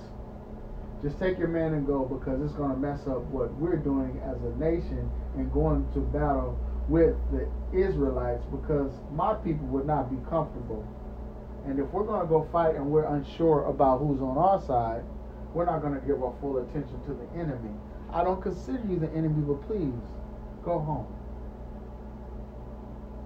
just 1.03 1.19
take 1.19 1.39
your 1.39 1.49
man 1.49 1.75
and 1.75 1.87
go 1.87 2.05
because 2.05 2.43
it's 2.43 2.55
going 2.55 2.73
to 2.73 2.77
mess 2.77 3.01
up 3.07 3.23
what 3.31 3.53
we're 3.55 3.77
doing 3.77 4.21
as 4.25 4.37
a 4.43 4.59
nation 4.59 5.09
and 5.37 5.53
going 5.53 5.87
to 5.95 6.01
battle 6.01 6.59
with 6.89 7.17
the 7.31 7.47
Israelites 7.73 8.45
because 8.51 8.91
my 9.13 9.35
people 9.35 9.67
would 9.67 9.87
not 9.87 10.11
be 10.11 10.17
comfortable. 10.29 10.87
And 11.67 11.79
if 11.79 11.87
we're 11.93 12.05
going 12.05 12.23
to 12.23 12.27
go 12.27 12.49
fight 12.51 12.77
and 12.77 12.87
we're 12.87 13.05
unsure 13.05 13.65
about 13.67 13.99
who's 13.99 14.21
on 14.23 14.39
our 14.39 14.61
side, 14.63 15.03
we're 15.53 15.67
not 15.67 15.83
going 15.83 15.95
to 15.95 16.07
give 16.07 16.23
our 16.23 16.35
full 16.41 16.59
attention 16.59 17.01
to 17.05 17.15
the 17.15 17.39
enemy. 17.39 17.71
I 18.13 18.25
don't 18.25 18.41
consider 18.41 18.83
you 18.89 18.99
the 18.99 19.11
enemy, 19.13 19.43
but 19.43 19.67
please 19.67 19.93
go 20.65 20.79
home. 20.79 21.07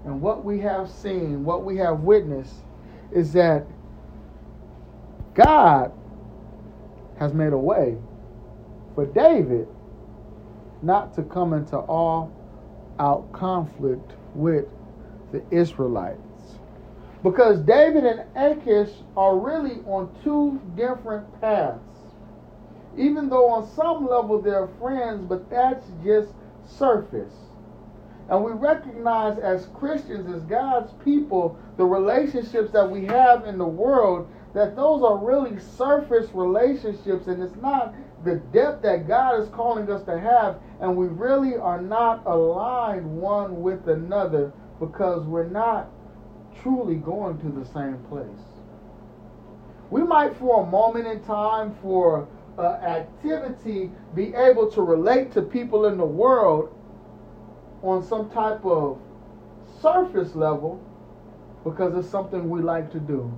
And 0.04 0.21
what 0.21 0.45
we 0.45 0.59
have 0.61 0.90
seen, 0.90 1.45
what 1.45 1.64
we 1.64 1.76
have 1.76 2.00
witnessed, 2.00 2.57
is 3.12 3.33
that 3.35 3.64
God 5.35 5.92
has 7.19 7.33
made 7.33 7.52
a 7.52 7.59
way 7.59 7.97
for 8.97 9.07
David 9.07 9.69
not 10.83 11.14
to 11.14 11.23
come 11.23 11.52
into 11.52 11.76
all 11.76 12.33
out 12.99 13.30
conflict 13.32 14.12
with 14.34 14.66
the 15.32 15.42
Israelites. 15.50 16.20
Because 17.22 17.61
David 17.61 18.04
and 18.04 18.25
Achish 18.37 18.90
are 19.16 19.38
really 19.38 19.76
on 19.87 20.14
two 20.25 20.61
different 20.76 21.40
paths. 21.40 21.78
Even 22.99 23.28
though 23.28 23.49
on 23.49 23.68
some 23.75 24.06
level 24.06 24.42
they're 24.42 24.68
friends, 24.80 25.25
but 25.28 25.49
that's 25.49 25.87
just 26.04 26.32
surface. 26.66 27.32
And 28.28 28.44
we 28.44 28.52
recognize 28.52 29.38
as 29.38 29.66
Christians, 29.75 30.32
as 30.34 30.42
God's 30.42 30.92
people, 31.04 31.58
the 31.76 31.84
relationships 31.84 32.72
that 32.72 32.90
we 32.90 33.04
have 33.06 33.46
in 33.46 33.58
the 33.58 33.66
world, 33.66 34.28
that 34.54 34.76
those 34.76 35.02
are 35.02 35.16
really 35.16 35.58
surface 35.58 36.28
relationships, 36.34 37.26
and 37.26 37.42
it's 37.42 37.56
not 37.56 37.94
the 38.25 38.37
depth 38.52 38.82
that 38.82 39.08
God 39.08 39.40
is 39.40 39.49
calling 39.49 39.90
us 39.90 40.04
to 40.04 40.18
have, 40.18 40.56
and 40.82 40.96
we 40.96 41.06
really 41.06 41.56
are 41.56 41.80
not 41.80 42.26
aligned 42.26 43.06
one 43.06 43.62
with 43.62 43.88
another 43.88 44.52
because 44.80 45.24
we're 45.24 45.48
not 45.48 45.88
truly 46.60 46.96
going 46.96 47.38
to 47.38 47.48
the 47.48 47.64
same 47.72 47.98
place. 48.10 48.26
We 49.90 50.02
might, 50.02 50.36
for 50.36 50.64
a 50.64 50.66
moment 50.66 51.06
in 51.06 51.22
time, 51.22 51.76
for 51.80 52.26
uh, 52.58 52.62
activity, 52.62 53.92
be 54.16 54.34
able 54.34 54.70
to 54.72 54.82
relate 54.82 55.30
to 55.32 55.42
people 55.42 55.86
in 55.86 55.96
the 55.96 56.04
world 56.04 56.76
on 57.82 58.02
some 58.02 58.28
type 58.30 58.64
of 58.64 58.98
surface 59.80 60.34
level 60.34 60.82
because 61.62 61.96
it's 61.96 62.10
something 62.10 62.50
we 62.50 62.60
like 62.60 62.90
to 62.90 62.98
do, 62.98 63.32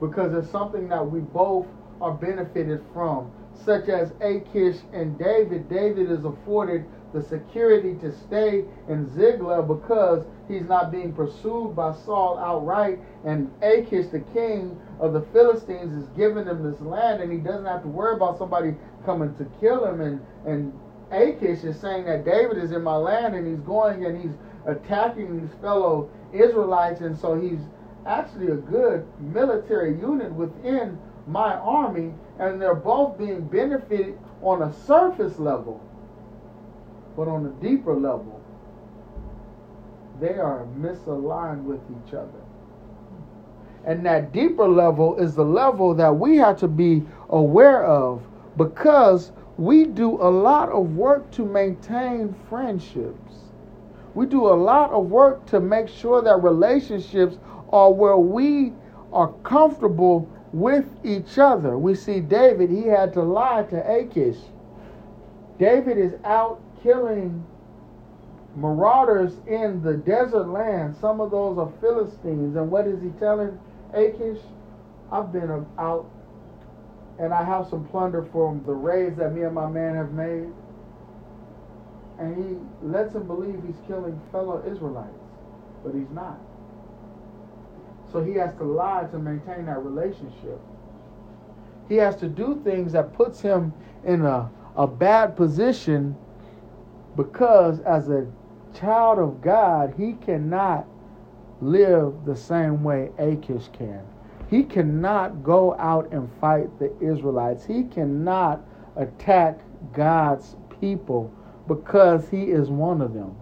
because 0.00 0.32
it's 0.32 0.50
something 0.50 0.88
that 0.90 1.04
we 1.04 1.20
both 1.20 1.66
are 2.00 2.12
benefited 2.12 2.80
from 2.92 3.32
such 3.64 3.88
as 3.88 4.12
Achish 4.20 4.76
and 4.92 5.18
David, 5.18 5.68
David 5.68 6.10
is 6.10 6.24
afforded 6.24 6.84
the 7.12 7.22
security 7.22 7.94
to 8.00 8.12
stay 8.12 8.64
in 8.88 9.08
Ziklag 9.14 9.68
because 9.68 10.26
he's 10.48 10.68
not 10.68 10.90
being 10.90 11.12
pursued 11.12 11.76
by 11.76 11.94
Saul 11.94 12.38
outright. 12.38 12.98
And 13.24 13.50
Achish, 13.62 14.08
the 14.08 14.24
king 14.34 14.76
of 14.98 15.12
the 15.12 15.22
Philistines, 15.32 15.94
is 15.94 16.08
giving 16.16 16.46
him 16.46 16.68
this 16.68 16.80
land, 16.80 17.22
and 17.22 17.32
he 17.32 17.38
doesn't 17.38 17.66
have 17.66 17.82
to 17.82 17.88
worry 17.88 18.16
about 18.16 18.36
somebody 18.36 18.74
coming 19.06 19.34
to 19.36 19.46
kill 19.60 19.86
him. 19.86 20.00
And, 20.00 20.20
and 20.44 20.72
Achish 21.12 21.62
is 21.62 21.78
saying 21.80 22.06
that 22.06 22.24
David 22.24 22.58
is 22.58 22.72
in 22.72 22.82
my 22.82 22.96
land, 22.96 23.36
and 23.36 23.46
he's 23.46 23.64
going 23.64 24.04
and 24.04 24.20
he's 24.20 24.34
attacking 24.66 25.40
these 25.40 25.54
fellow 25.60 26.10
Israelites. 26.32 27.00
And 27.00 27.16
so 27.16 27.40
he's 27.40 27.60
actually 28.06 28.48
a 28.48 28.56
good 28.56 29.06
military 29.20 29.96
unit 29.98 30.32
within 30.32 30.98
my 31.26 31.54
army 31.54 32.12
and 32.38 32.60
they're 32.60 32.74
both 32.74 33.16
being 33.18 33.42
benefited 33.42 34.18
on 34.42 34.62
a 34.62 34.72
surface 34.72 35.38
level, 35.38 35.80
but 37.16 37.28
on 37.28 37.46
a 37.46 37.64
deeper 37.64 37.94
level, 37.94 38.40
they 40.20 40.34
are 40.34 40.66
misaligned 40.78 41.62
with 41.64 41.80
each 41.90 42.14
other. 42.14 42.40
And 43.84 44.04
that 44.06 44.32
deeper 44.32 44.66
level 44.68 45.16
is 45.18 45.34
the 45.34 45.44
level 45.44 45.94
that 45.94 46.10
we 46.14 46.36
have 46.38 46.58
to 46.60 46.68
be 46.68 47.02
aware 47.28 47.84
of 47.84 48.26
because 48.56 49.32
we 49.56 49.84
do 49.84 50.20
a 50.22 50.30
lot 50.30 50.70
of 50.70 50.96
work 50.96 51.30
to 51.32 51.44
maintain 51.44 52.34
friendships. 52.48 53.34
We 54.14 54.26
do 54.26 54.46
a 54.46 54.54
lot 54.54 54.90
of 54.90 55.10
work 55.10 55.44
to 55.46 55.60
make 55.60 55.88
sure 55.88 56.22
that 56.22 56.42
relationships 56.42 57.38
are 57.70 57.92
where 57.92 58.16
we 58.16 58.72
are 59.12 59.32
comfortable 59.42 60.28
with 60.54 60.86
each 61.04 61.36
other. 61.36 61.76
We 61.76 61.96
see 61.96 62.20
David, 62.20 62.70
he 62.70 62.82
had 62.86 63.12
to 63.14 63.22
lie 63.22 63.64
to 63.64 63.92
Achish. 63.92 64.38
David 65.58 65.98
is 65.98 66.12
out 66.24 66.62
killing 66.80 67.44
marauders 68.54 69.32
in 69.48 69.82
the 69.82 69.94
desert 69.94 70.46
land. 70.46 70.94
Some 71.00 71.20
of 71.20 71.32
those 71.32 71.58
are 71.58 71.72
Philistines. 71.80 72.54
And 72.54 72.70
what 72.70 72.86
is 72.86 73.02
he 73.02 73.08
telling 73.18 73.58
Achish? 73.92 74.38
I've 75.10 75.32
been 75.32 75.66
out 75.76 76.08
and 77.18 77.34
I 77.34 77.44
have 77.44 77.68
some 77.68 77.86
plunder 77.88 78.24
from 78.30 78.62
the 78.64 78.72
raids 78.72 79.18
that 79.18 79.34
me 79.34 79.42
and 79.42 79.54
my 79.54 79.68
man 79.68 79.96
have 79.96 80.12
made. 80.12 80.48
And 82.20 82.36
he 82.36 82.86
lets 82.86 83.12
him 83.12 83.26
believe 83.26 83.60
he's 83.66 83.76
killing 83.88 84.20
fellow 84.30 84.62
Israelites, 84.64 85.10
but 85.82 85.94
he's 85.94 86.10
not. 86.10 86.38
So 88.14 88.22
he 88.22 88.34
has 88.34 88.54
to 88.58 88.64
lie 88.64 89.08
to 89.10 89.18
maintain 89.18 89.66
that 89.66 89.82
relationship. 89.84 90.60
He 91.88 91.96
has 91.96 92.14
to 92.18 92.28
do 92.28 92.60
things 92.62 92.92
that 92.92 93.12
puts 93.12 93.40
him 93.40 93.72
in 94.04 94.24
a, 94.24 94.48
a 94.76 94.86
bad 94.86 95.34
position 95.34 96.14
because 97.16 97.80
as 97.80 98.10
a 98.10 98.28
child 98.72 99.18
of 99.18 99.42
God, 99.42 99.94
he 99.98 100.12
cannot 100.12 100.86
live 101.60 102.24
the 102.24 102.36
same 102.36 102.84
way 102.84 103.10
Achish 103.18 103.66
can. 103.72 104.02
He 104.48 104.62
cannot 104.62 105.42
go 105.42 105.76
out 105.80 106.12
and 106.12 106.30
fight 106.40 106.68
the 106.78 106.96
Israelites. 107.00 107.66
He 107.66 107.82
cannot 107.82 108.64
attack 108.94 109.58
God's 109.92 110.54
people 110.80 111.34
because 111.66 112.28
he 112.28 112.44
is 112.44 112.68
one 112.68 113.02
of 113.02 113.12
them. 113.12 113.34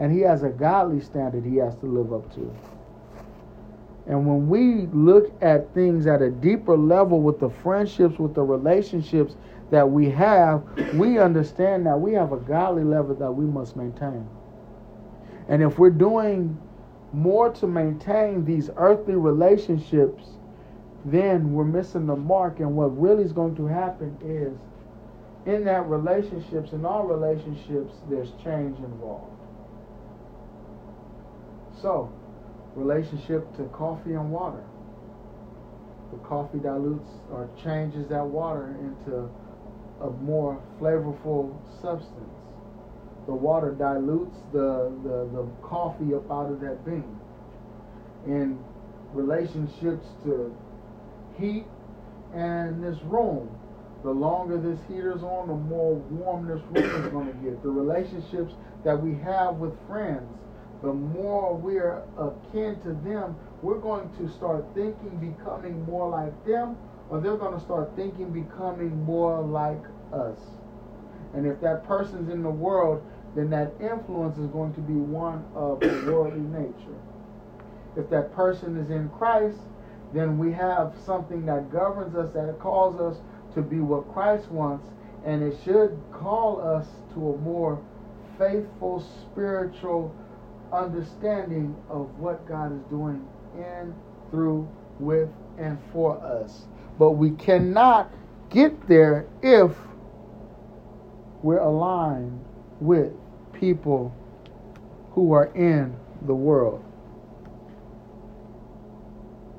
And 0.00 0.10
he 0.10 0.22
has 0.22 0.42
a 0.42 0.48
godly 0.48 1.00
standard 1.00 1.44
he 1.44 1.58
has 1.58 1.76
to 1.76 1.86
live 1.86 2.12
up 2.12 2.34
to. 2.34 2.73
And 4.06 4.26
when 4.26 4.48
we 4.48 4.86
look 4.92 5.32
at 5.42 5.72
things 5.72 6.06
at 6.06 6.20
a 6.20 6.30
deeper 6.30 6.76
level 6.76 7.22
with 7.22 7.40
the 7.40 7.48
friendships, 7.48 8.18
with 8.18 8.34
the 8.34 8.42
relationships 8.42 9.36
that 9.70 9.90
we 9.90 10.10
have, 10.10 10.62
we 10.94 11.18
understand 11.18 11.86
that 11.86 11.98
we 11.98 12.12
have 12.12 12.32
a 12.32 12.36
godly 12.36 12.84
level 12.84 13.14
that 13.14 13.32
we 13.32 13.46
must 13.46 13.76
maintain. 13.76 14.28
And 15.48 15.62
if 15.62 15.78
we're 15.78 15.90
doing 15.90 16.58
more 17.12 17.50
to 17.50 17.66
maintain 17.66 18.44
these 18.44 18.70
earthly 18.76 19.14
relationships, 19.14 20.24
then 21.04 21.52
we're 21.52 21.64
missing 21.64 22.06
the 22.06 22.16
mark. 22.16 22.60
And 22.60 22.76
what 22.76 22.98
really 23.00 23.24
is 23.24 23.32
going 23.32 23.56
to 23.56 23.66
happen 23.66 24.16
is 24.22 24.52
in 25.46 25.64
that 25.64 25.86
relationships, 25.86 26.72
in 26.72 26.84
all 26.84 27.04
relationships, 27.04 27.94
there's 28.08 28.32
change 28.42 28.78
involved. 28.78 29.30
So, 31.80 32.10
relationship 32.74 33.56
to 33.56 33.64
coffee 33.72 34.14
and 34.14 34.30
water. 34.30 34.62
The 36.12 36.18
coffee 36.18 36.58
dilutes 36.58 37.08
or 37.30 37.48
changes 37.62 38.08
that 38.08 38.24
water 38.24 38.76
into 38.80 39.28
a 40.00 40.10
more 40.22 40.60
flavorful 40.80 41.56
substance. 41.80 42.30
The 43.26 43.34
water 43.34 43.72
dilutes 43.72 44.36
the, 44.52 44.92
the, 45.02 45.28
the 45.32 45.48
coffee 45.62 46.14
up 46.14 46.30
out 46.30 46.50
of 46.50 46.60
that 46.60 46.84
bean. 46.84 47.18
In 48.26 48.58
relationships 49.12 50.06
to 50.24 50.54
heat 51.38 51.64
and 52.34 52.82
this 52.84 53.00
room, 53.04 53.48
the 54.02 54.10
longer 54.10 54.58
this 54.60 54.78
heater's 54.88 55.22
on, 55.22 55.48
the 55.48 55.54
more 55.54 55.94
warm 55.94 56.46
this 56.46 56.60
room 56.70 57.06
is 57.06 57.12
going 57.12 57.26
to 57.28 57.32
get. 57.32 57.62
The 57.62 57.70
relationships 57.70 58.52
that 58.84 59.02
we 59.02 59.14
have 59.22 59.56
with 59.56 59.72
friends, 59.88 60.28
the 60.84 60.92
more 60.92 61.56
we're 61.56 62.02
akin 62.18 62.78
to 62.82 62.92
them, 63.08 63.36
we're 63.62 63.78
going 63.78 64.10
to 64.18 64.28
start 64.28 64.64
thinking 64.74 65.16
becoming 65.16 65.82
more 65.86 66.08
like 66.10 66.44
them, 66.46 66.76
or 67.08 67.20
they're 67.20 67.36
going 67.36 67.54
to 67.58 67.64
start 67.64 67.90
thinking 67.96 68.30
becoming 68.30 69.02
more 69.04 69.40
like 69.40 69.82
us. 70.12 70.38
And 71.32 71.46
if 71.46 71.60
that 71.62 71.86
person's 71.86 72.30
in 72.30 72.42
the 72.42 72.50
world, 72.50 73.02
then 73.34 73.50
that 73.50 73.72
influence 73.80 74.38
is 74.38 74.46
going 74.48 74.74
to 74.74 74.80
be 74.80 74.92
one 74.92 75.44
of 75.54 75.80
worldly 76.06 76.40
nature. 76.40 77.00
If 77.96 78.10
that 78.10 78.34
person 78.34 78.76
is 78.76 78.90
in 78.90 79.08
Christ, 79.08 79.58
then 80.12 80.38
we 80.38 80.52
have 80.52 80.94
something 81.04 81.46
that 81.46 81.72
governs 81.72 82.14
us, 82.14 82.32
that 82.34 82.58
calls 82.60 83.00
us 83.00 83.20
to 83.54 83.62
be 83.62 83.80
what 83.80 84.12
Christ 84.12 84.50
wants, 84.50 84.86
and 85.24 85.42
it 85.42 85.56
should 85.64 85.98
call 86.12 86.60
us 86.60 86.86
to 87.14 87.30
a 87.30 87.38
more 87.38 87.80
faithful 88.38 89.00
spiritual 89.00 90.14
understanding 90.76 91.76
of 91.88 92.18
what 92.18 92.46
God 92.46 92.72
is 92.72 92.82
doing 92.90 93.26
in, 93.56 93.94
through, 94.30 94.68
with, 94.98 95.28
and 95.58 95.78
for 95.92 96.18
us. 96.18 96.64
But 96.98 97.12
we 97.12 97.30
cannot 97.32 98.10
get 98.50 98.88
there 98.88 99.26
if 99.42 99.72
we're 101.42 101.58
aligned 101.58 102.44
with 102.80 103.12
people 103.52 104.14
who 105.12 105.32
are 105.32 105.46
in 105.54 105.94
the 106.26 106.34
world. 106.34 106.84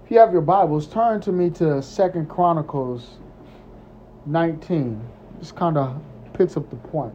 If 0.04 0.12
you 0.12 0.20
have 0.20 0.32
your 0.32 0.42
Bibles, 0.42 0.88
turn 0.88 1.22
to 1.22 1.32
me 1.32 1.50
to 1.52 1.82
Second 1.82 2.30
Chronicles 2.30 3.18
19. 4.26 5.02
This 5.40 5.52
kind 5.52 5.78
of 5.78 6.00
picks 6.34 6.58
up 6.58 6.70
the 6.70 6.76
point. 6.76 7.14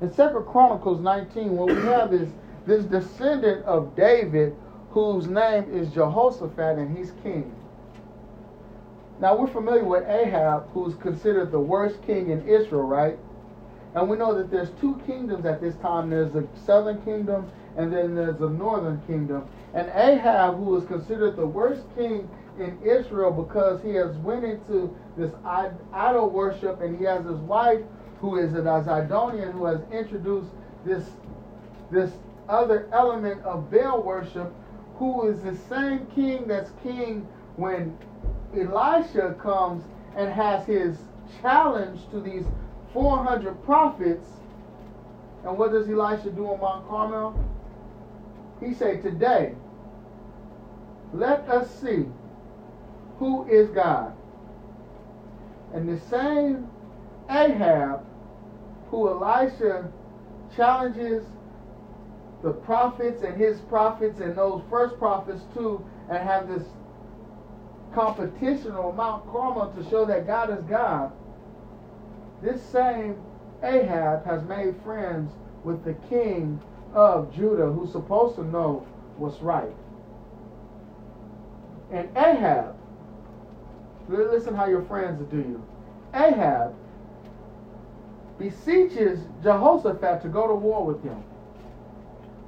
In 0.00 0.12
Second 0.12 0.44
Chronicles 0.46 1.00
19, 1.00 1.56
what 1.56 1.68
we 1.68 1.82
have 1.82 2.12
is 2.12 2.28
this 2.66 2.84
descendant 2.84 3.64
of 3.64 3.94
David 3.96 4.54
whose 4.90 5.26
name 5.26 5.64
is 5.72 5.92
Jehoshaphat 5.92 6.78
and 6.78 6.96
he's 6.96 7.12
king. 7.22 7.52
Now 9.20 9.36
we're 9.36 9.48
familiar 9.48 9.84
with 9.84 10.08
Ahab, 10.08 10.68
who's 10.72 10.94
considered 10.96 11.50
the 11.50 11.58
worst 11.58 12.02
king 12.06 12.30
in 12.30 12.48
Israel, 12.48 12.82
right? 12.82 13.18
And 13.94 14.08
we 14.08 14.16
know 14.16 14.34
that 14.34 14.50
there's 14.50 14.70
two 14.80 15.00
kingdoms 15.06 15.46
at 15.46 15.60
this 15.60 15.76
time. 15.76 16.10
There's 16.10 16.34
a 16.34 16.46
southern 16.64 17.02
kingdom 17.02 17.50
and 17.76 17.92
then 17.92 18.14
there's 18.14 18.40
a 18.40 18.48
northern 18.48 19.00
kingdom. 19.06 19.48
And 19.74 19.88
Ahab, 19.94 20.56
who 20.56 20.76
is 20.76 20.84
considered 20.84 21.36
the 21.36 21.46
worst 21.46 21.82
king 21.96 22.28
in 22.58 22.78
Israel 22.84 23.32
because 23.32 23.82
he 23.82 23.94
has 23.94 24.16
went 24.18 24.44
into 24.44 24.96
this 25.16 25.32
idol 25.44 26.30
worship 26.30 26.80
and 26.80 26.98
he 26.98 27.04
has 27.04 27.24
his 27.24 27.38
wife 27.38 27.80
who 28.20 28.38
is 28.38 28.54
an 28.54 28.64
Zidonian 28.64 29.52
who 29.52 29.64
has 29.64 29.80
introduced 29.92 30.50
this, 30.84 31.04
this 31.90 32.12
other 32.48 32.88
element 32.92 33.42
of 33.44 33.70
Baal 33.70 34.02
worship 34.02 34.52
who 34.96 35.28
is 35.28 35.42
the 35.42 35.56
same 35.68 36.06
king 36.14 36.46
that's 36.46 36.70
king 36.82 37.26
when 37.56 37.96
Elisha 38.56 39.36
comes 39.40 39.84
and 40.16 40.32
has 40.32 40.66
his 40.66 40.96
challenge 41.40 42.00
to 42.10 42.20
these 42.20 42.44
400 42.92 43.64
prophets. 43.64 44.26
And 45.44 45.58
what 45.58 45.72
does 45.72 45.88
Elisha 45.88 46.30
do 46.30 46.46
on 46.46 46.60
Mount 46.60 46.88
Carmel? 46.88 47.44
He 48.60 48.72
said, 48.72 49.02
Today, 49.02 49.54
let 51.12 51.48
us 51.48 51.68
see 51.80 52.06
who 53.18 53.46
is 53.48 53.68
God. 53.70 54.16
And 55.74 55.88
the 55.88 56.00
same 56.06 56.68
Ahab, 57.28 58.04
who 58.90 59.08
Elisha 59.08 59.90
challenges 60.54 61.24
the 62.44 62.52
prophets 62.52 63.22
and 63.22 63.36
his 63.36 63.58
prophets 63.62 64.20
and 64.20 64.36
those 64.36 64.62
first 64.70 64.98
prophets 64.98 65.42
too, 65.54 65.84
and 66.10 66.18
have 66.18 66.46
this 66.46 66.62
competition 67.94 68.72
on 68.72 68.94
Mount 68.96 69.26
Carmel 69.32 69.72
to 69.72 69.90
show 69.90 70.04
that 70.04 70.26
God 70.26 70.56
is 70.56 70.62
God. 70.64 71.10
This 72.42 72.62
same 72.62 73.16
Ahab 73.62 74.26
has 74.26 74.44
made 74.44 74.74
friends 74.84 75.32
with 75.64 75.84
the 75.84 75.94
king 76.08 76.60
of 76.92 77.34
Judah 77.34 77.66
who's 77.66 77.90
supposed 77.90 78.36
to 78.36 78.44
know 78.44 78.86
what's 79.16 79.40
right. 79.40 79.74
And 81.90 82.08
Ahab, 82.16 82.76
listen 84.08 84.54
how 84.54 84.66
your 84.66 84.82
friends 84.82 85.24
do 85.30 85.38
you. 85.38 85.64
Ahab 86.12 86.74
beseeches 88.38 89.20
Jehoshaphat 89.42 90.20
to 90.22 90.28
go 90.28 90.46
to 90.46 90.54
war 90.54 90.84
with 90.84 91.02
him. 91.02 91.22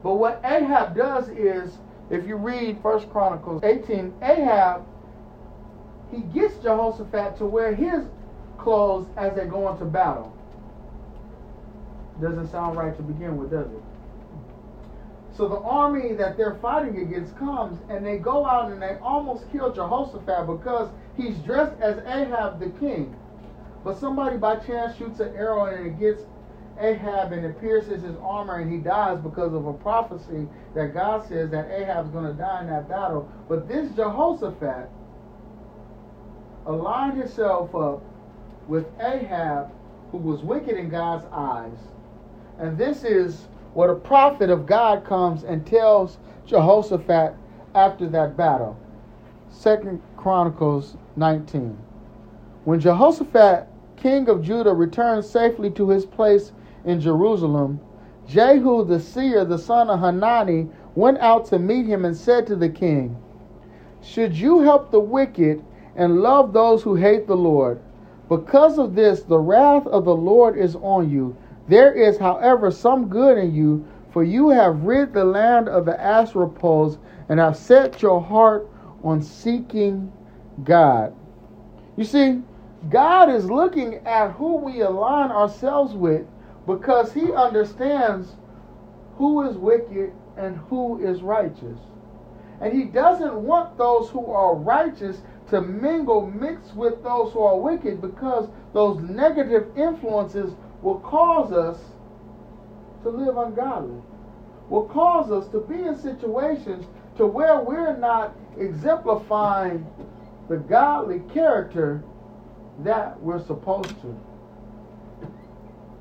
But 0.07 0.19
what 0.19 0.40
Ahab 0.45 0.95
does 0.95 1.31
is, 1.31 1.79
if 2.11 2.29
you 2.29 2.37
read 2.37 2.79
First 2.81 3.11
Chronicles 3.11 3.64
18, 3.64 4.14
Ahab, 4.23 4.87
he 6.12 6.19
gets 6.19 6.59
Jehoshaphat 6.59 7.37
to 7.38 7.45
wear 7.45 7.75
his 7.75 8.05
clothes 8.57 9.09
as 9.16 9.35
they 9.35 9.47
go 9.47 9.69
into 9.69 9.85
battle. 9.85 10.33
Doesn't 12.23 12.53
sound 12.53 12.79
right 12.79 12.97
to 12.97 13.03
begin 13.03 13.37
with, 13.37 13.51
does 13.51 13.66
it? 13.66 13.83
So 15.37 15.49
the 15.49 15.59
army 15.59 16.12
that 16.12 16.37
they're 16.37 16.55
fighting 16.62 16.99
against 16.99 17.37
comes 17.37 17.81
and 17.88 18.07
they 18.07 18.19
go 18.19 18.47
out 18.47 18.71
and 18.71 18.81
they 18.81 18.99
almost 19.03 19.51
kill 19.51 19.73
Jehoshaphat 19.73 20.47
because 20.47 20.88
he's 21.16 21.37
dressed 21.38 21.81
as 21.81 21.99
Ahab 22.07 22.61
the 22.61 22.71
king. 22.79 23.16
But 23.83 23.99
somebody 23.99 24.37
by 24.37 24.55
chance 24.55 24.97
shoots 24.97 25.19
an 25.19 25.35
arrow 25.35 25.64
and 25.64 25.85
it 25.85 25.99
gets 25.99 26.23
Ahab 26.81 27.33
and 27.33 27.45
it 27.45 27.61
pierces 27.61 28.03
his 28.03 28.17
armor 28.23 28.61
and 28.61 28.71
he 28.71 28.79
dies 28.79 29.19
because 29.21 29.55
of 29.55 29.67
a 29.67 29.73
prophecy 29.73 30.47
that 30.75 30.93
God 30.95 31.27
says 31.27 31.51
that 31.51 31.71
Ahab's 31.71 32.11
going 32.11 32.27
to 32.27 32.33
die 32.33 32.61
in 32.62 32.67
that 32.69 32.89
battle. 32.89 33.31
But 33.49 33.69
this 33.69 33.91
Jehoshaphat 33.93 34.91
aligned 36.67 37.19
himself 37.19 37.75
up 37.75 38.03
with 38.69 38.87
Ahab, 39.01 39.71
who 40.11 40.19
was 40.19 40.43
wicked 40.43 40.77
in 40.77 40.89
God's 40.89 41.25
eyes. 41.33 41.79
And 42.59 42.77
this 42.77 43.05
is 43.05 43.47
what 43.75 43.91
a 43.91 43.95
prophet 43.95 44.51
of 44.51 44.67
God 44.67 45.05
comes 45.05 45.45
and 45.45 45.67
tells 45.67 46.19
Jehoshaphat 46.47 47.35
after 47.75 48.09
that 48.09 48.37
battle. 48.37 48.77
Second 49.51 50.03
Chronicles 50.17 50.97
19. 51.17 51.77
When 52.65 52.81
Jehoshaphat, 52.81 53.69
king 53.97 54.29
of 54.29 54.43
Judah, 54.43 54.75
returned 54.75 55.25
safely 55.25 55.71
to 55.71 55.89
his 55.89 56.05
place 56.05 56.53
in 56.87 57.01
Jerusalem, 57.01 57.81
Jehu 58.27 58.85
the 58.85 58.99
seer, 58.99 59.44
the 59.44 59.59
son 59.59 59.90
of 59.90 60.01
Hanani, 60.01 60.68
went 60.94 61.18
out 61.18 61.44
to 61.46 61.59
meet 61.59 61.87
him 61.87 62.05
and 62.05 62.16
said 62.16 62.46
to 62.46 62.57
the 62.57 62.68
king, 62.68 63.16
Should 64.01 64.35
you 64.35 64.61
help 64.61 64.90
the 64.90 65.01
wicked 65.01 65.62
and 65.94 66.22
love 66.22 66.53
those 66.53 66.83
who 66.83 66.94
hate 66.94 67.27
the 67.27 67.37
Lord? 67.37 67.81
Because 68.29 68.79
of 68.79 68.94
this, 68.94 69.22
the 69.22 69.38
wrath 69.38 69.87
of 69.87 70.05
the 70.05 70.16
Lord 70.16 70.59
is 70.59 70.75
on 70.77 71.11
you. 71.11 71.37
There 71.68 71.92
is, 71.92 72.18
however, 72.18 72.70
some 72.70 73.09
good 73.09 73.38
in 73.38 73.55
you, 73.55 73.87
for 74.11 74.25
you 74.25 74.49
have 74.49 74.85
rid 74.85 75.12
the 75.12 75.25
land 75.25 75.68
of 75.68 75.85
the 75.85 76.51
poles 76.55 76.99
and 77.29 77.38
have 77.38 77.57
set 77.57 78.03
your 78.03 78.20
heart 78.20 78.68
on 79.05 79.22
seeking 79.22 80.12
God. 80.64 81.14
You 81.96 82.05
see, 82.05 82.42
God 82.88 83.31
is 83.31 83.51
looking 83.51 83.96
at 84.07 84.33
who 84.33 84.57
we 84.57 84.81
align 84.81 85.31
ourselves 85.31 85.94
with 85.94 86.27
because 86.66 87.12
He 87.12 87.33
understands 87.33 88.37
who 89.16 89.48
is 89.48 89.57
wicked 89.57 90.12
and 90.37 90.57
who 90.57 91.05
is 91.05 91.22
righteous. 91.22 91.79
And 92.61 92.72
He 92.72 92.85
doesn't 92.85 93.35
want 93.35 93.76
those 93.79 94.11
who 94.11 94.26
are 94.26 94.55
righteous 94.55 95.22
to 95.50 95.61
mingle, 95.61 96.26
mix 96.26 96.72
with 96.74 97.02
those 97.02 97.33
who 97.33 97.40
are 97.40 97.59
wicked 97.59 98.00
because 98.00 98.48
those 98.72 99.00
negative 99.02 99.76
influences 99.76 100.52
will 100.83 101.00
cause 101.00 101.52
us 101.52 101.79
to 103.02 103.11
live 103.11 103.37
ungodly, 103.37 104.02
will 104.68 104.88
cause 104.88 105.31
us 105.31 105.48
to 105.48 105.61
be 105.61 105.74
in 105.74 105.96
situations 105.96 106.87
to 107.16 107.26
where 107.26 107.61
we're 107.61 107.96
not 107.96 108.37
exemplifying 108.59 109.87
the 110.48 110.57
godly 110.57 111.20
character 111.33 112.02
that 112.81 113.20
we're 113.22 113.44
supposed 113.44 114.00
to. 114.02 114.20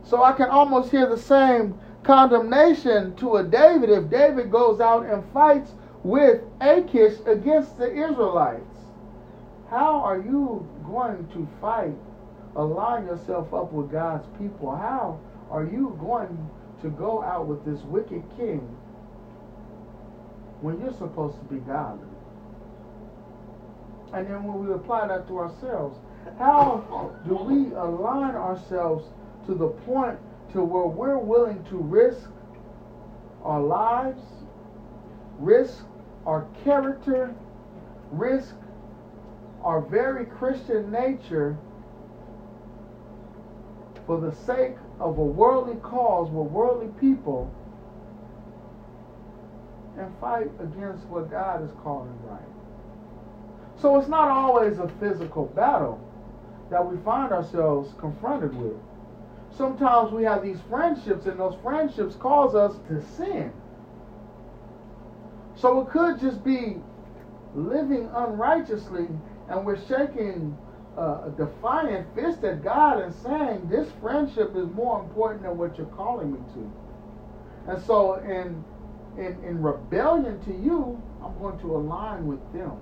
So 0.05 0.23
I 0.23 0.33
can 0.33 0.49
almost 0.49 0.91
hear 0.91 1.09
the 1.09 1.17
same 1.17 1.77
condemnation 2.03 3.15
to 3.15 3.37
a 3.37 3.43
David 3.43 3.89
if 3.89 4.09
David 4.09 4.51
goes 4.51 4.79
out 4.79 5.05
and 5.07 5.23
fights 5.33 5.71
with 6.03 6.43
Achish 6.61 7.17
against 7.25 7.77
the 7.79 7.91
Israelites. 7.91 8.77
How 9.69 9.99
are 10.01 10.17
you 10.17 10.67
going 10.85 11.27
to 11.33 11.47
fight, 11.59 11.95
align 12.55 13.07
yourself 13.07 13.51
up 13.53 13.73
with 13.73 13.91
God's 13.91 14.27
people? 14.37 14.75
How 14.75 15.19
are 15.49 15.63
you 15.63 15.97
going 15.99 16.49
to 16.83 16.89
go 16.89 17.23
out 17.23 17.47
with 17.47 17.65
this 17.65 17.81
wicked 17.85 18.23
king 18.37 18.59
when 20.61 20.79
you're 20.79 20.93
supposed 20.93 21.39
to 21.39 21.45
be 21.45 21.59
godly? 21.61 22.07
And 24.13 24.27
then 24.27 24.43
when 24.43 24.65
we 24.65 24.71
apply 24.71 25.07
that 25.07 25.27
to 25.27 25.39
ourselves, 25.39 25.97
how 26.37 27.11
do 27.27 27.35
we 27.35 27.73
align 27.73 28.35
ourselves 28.35 29.05
to 29.45 29.53
the 29.53 29.67
point 29.67 30.17
to 30.53 30.63
where 30.63 30.87
we're 30.87 31.17
willing 31.17 31.63
to 31.65 31.77
risk 31.77 32.29
our 33.43 33.61
lives, 33.61 34.21
risk 35.37 35.83
our 36.25 36.47
character, 36.63 37.33
risk 38.11 38.55
our 39.63 39.81
very 39.81 40.25
Christian 40.25 40.91
nature 40.91 41.57
for 44.05 44.19
the 44.19 44.33
sake 44.45 44.75
of 44.99 45.17
a 45.17 45.23
worldly 45.23 45.75
cause 45.81 46.29
with 46.29 46.51
worldly 46.51 46.89
people 46.99 47.51
and 49.97 50.11
fight 50.19 50.49
against 50.59 51.05
what 51.05 51.31
God 51.31 51.63
is 51.63 51.71
calling 51.83 52.17
right. 52.25 52.41
So 53.81 53.99
it's 53.99 54.07
not 54.07 54.29
always 54.29 54.77
a 54.79 54.87
physical 54.99 55.45
battle 55.47 55.99
that 56.69 56.85
we 56.85 56.97
find 57.03 57.31
ourselves 57.31 57.93
confronted 57.99 58.55
with. 58.57 58.77
Sometimes 59.57 60.11
we 60.11 60.23
have 60.23 60.43
these 60.43 60.59
friendships, 60.69 61.25
and 61.25 61.39
those 61.39 61.55
friendships 61.63 62.15
cause 62.15 62.55
us 62.55 62.75
to 62.89 63.01
sin. 63.15 63.53
So 65.55 65.81
it 65.81 65.89
could 65.89 66.19
just 66.19 66.43
be 66.43 66.77
living 67.55 68.09
unrighteously, 68.13 69.07
and 69.49 69.65
we're 69.65 69.79
shaking 69.87 70.57
a 70.97 71.31
defiant 71.37 72.07
fist 72.15 72.43
at 72.43 72.63
God 72.63 73.01
and 73.01 73.13
saying, 73.13 73.69
This 73.69 73.87
friendship 74.01 74.55
is 74.55 74.67
more 74.71 75.01
important 75.01 75.43
than 75.43 75.57
what 75.57 75.77
you're 75.77 75.87
calling 75.87 76.33
me 76.33 76.39
to. 76.53 77.71
And 77.71 77.83
so, 77.83 78.15
in, 78.15 78.63
in, 79.17 79.43
in 79.43 79.61
rebellion 79.61 80.43
to 80.45 80.51
you, 80.51 81.01
I'm 81.23 81.37
going 81.39 81.59
to 81.59 81.75
align 81.75 82.27
with 82.27 82.41
them 82.53 82.73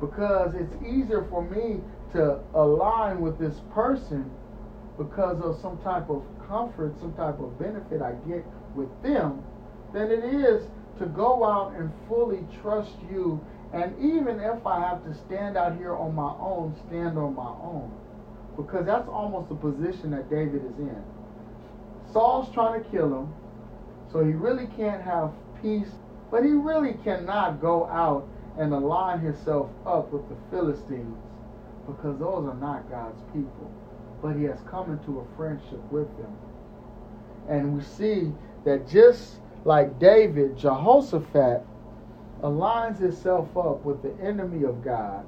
because 0.00 0.54
it's 0.54 0.74
easier 0.82 1.26
for 1.30 1.42
me 1.42 1.80
to 2.12 2.40
align 2.54 3.20
with 3.20 3.38
this 3.38 3.60
person 3.72 4.30
because 5.00 5.40
of 5.40 5.58
some 5.62 5.78
type 5.78 6.10
of 6.10 6.22
comfort, 6.46 6.92
some 7.00 7.14
type 7.14 7.40
of 7.40 7.58
benefit 7.58 8.02
I 8.02 8.12
get 8.28 8.44
with 8.74 8.90
them, 9.02 9.42
than 9.94 10.10
it 10.10 10.22
is 10.22 10.62
to 10.98 11.06
go 11.06 11.42
out 11.42 11.72
and 11.72 11.90
fully 12.06 12.44
trust 12.60 12.92
you. 13.10 13.40
And 13.72 13.96
even 13.98 14.40
if 14.40 14.66
I 14.66 14.80
have 14.80 15.02
to 15.04 15.14
stand 15.26 15.56
out 15.56 15.78
here 15.78 15.96
on 15.96 16.14
my 16.14 16.34
own, 16.38 16.76
stand 16.86 17.16
on 17.16 17.34
my 17.34 17.48
own. 17.48 17.90
Because 18.56 18.84
that's 18.84 19.08
almost 19.08 19.48
the 19.48 19.54
position 19.54 20.10
that 20.10 20.28
David 20.28 20.62
is 20.66 20.78
in. 20.78 21.02
Saul's 22.12 22.52
trying 22.52 22.84
to 22.84 22.90
kill 22.90 23.20
him, 23.20 23.32
so 24.12 24.22
he 24.22 24.32
really 24.32 24.66
can't 24.76 25.02
have 25.02 25.32
peace, 25.62 25.88
but 26.30 26.44
he 26.44 26.50
really 26.50 26.94
cannot 27.04 27.60
go 27.62 27.86
out 27.86 28.28
and 28.58 28.74
align 28.74 29.20
himself 29.20 29.70
up 29.86 30.12
with 30.12 30.28
the 30.28 30.36
Philistines 30.50 31.16
because 31.86 32.18
those 32.18 32.44
are 32.44 32.56
not 32.56 32.90
God's 32.90 33.22
people. 33.32 33.72
But 34.22 34.36
he 34.36 34.44
has 34.44 34.58
come 34.70 34.92
into 34.92 35.20
a 35.20 35.36
friendship 35.36 35.80
with 35.90 36.08
them. 36.18 36.36
And 37.48 37.76
we 37.76 37.82
see 37.82 38.32
that 38.64 38.88
just 38.88 39.40
like 39.64 39.98
David, 39.98 40.56
Jehoshaphat 40.56 41.62
aligns 42.42 42.98
himself 42.98 43.56
up 43.56 43.84
with 43.84 44.02
the 44.02 44.12
enemy 44.22 44.64
of 44.64 44.82
God, 44.84 45.26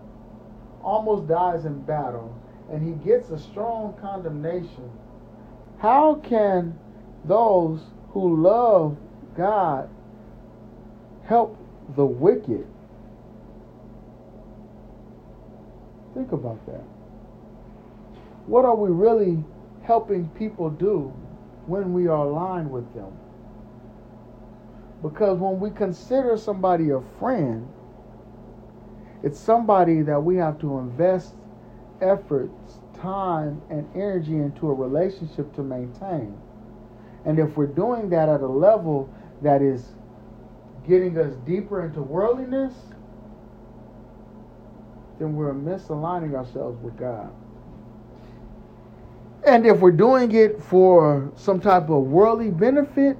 almost 0.82 1.28
dies 1.28 1.64
in 1.64 1.80
battle, 1.82 2.34
and 2.70 2.82
he 2.82 2.92
gets 3.08 3.30
a 3.30 3.38
strong 3.38 3.94
condemnation. 4.00 4.90
How 5.78 6.16
can 6.16 6.78
those 7.24 7.80
who 8.12 8.40
love 8.42 8.96
God 9.36 9.88
help 11.24 11.58
the 11.96 12.06
wicked? 12.06 12.66
Think 16.14 16.32
about 16.32 16.64
that. 16.66 16.84
What 18.46 18.64
are 18.64 18.74
we 18.74 18.90
really 18.90 19.42
helping 19.82 20.28
people 20.30 20.70
do 20.70 21.12
when 21.66 21.92
we 21.92 22.08
are 22.08 22.26
aligned 22.26 22.70
with 22.70 22.92
them? 22.94 23.12
Because 25.02 25.38
when 25.38 25.60
we 25.60 25.70
consider 25.70 26.36
somebody 26.36 26.90
a 26.90 27.00
friend, 27.18 27.68
it's 29.22 29.38
somebody 29.38 30.02
that 30.02 30.20
we 30.20 30.36
have 30.36 30.58
to 30.60 30.78
invest 30.78 31.34
efforts, 32.00 32.80
time, 33.00 33.62
and 33.70 33.88
energy 33.94 34.34
into 34.34 34.68
a 34.68 34.74
relationship 34.74 35.54
to 35.54 35.62
maintain. 35.62 36.36
And 37.24 37.38
if 37.38 37.56
we're 37.56 37.66
doing 37.66 38.10
that 38.10 38.28
at 38.28 38.40
a 38.40 38.46
level 38.46 39.12
that 39.42 39.62
is 39.62 39.84
getting 40.88 41.16
us 41.18 41.34
deeper 41.46 41.84
into 41.84 42.02
worldliness, 42.02 42.74
then 45.18 45.36
we're 45.36 45.54
misaligning 45.54 46.34
ourselves 46.34 46.82
with 46.82 46.96
God. 46.96 47.32
And 49.46 49.66
if 49.66 49.80
we're 49.80 49.90
doing 49.90 50.32
it 50.32 50.62
for 50.62 51.32
some 51.36 51.60
type 51.60 51.90
of 51.90 52.04
worldly 52.04 52.50
benefit, 52.50 53.16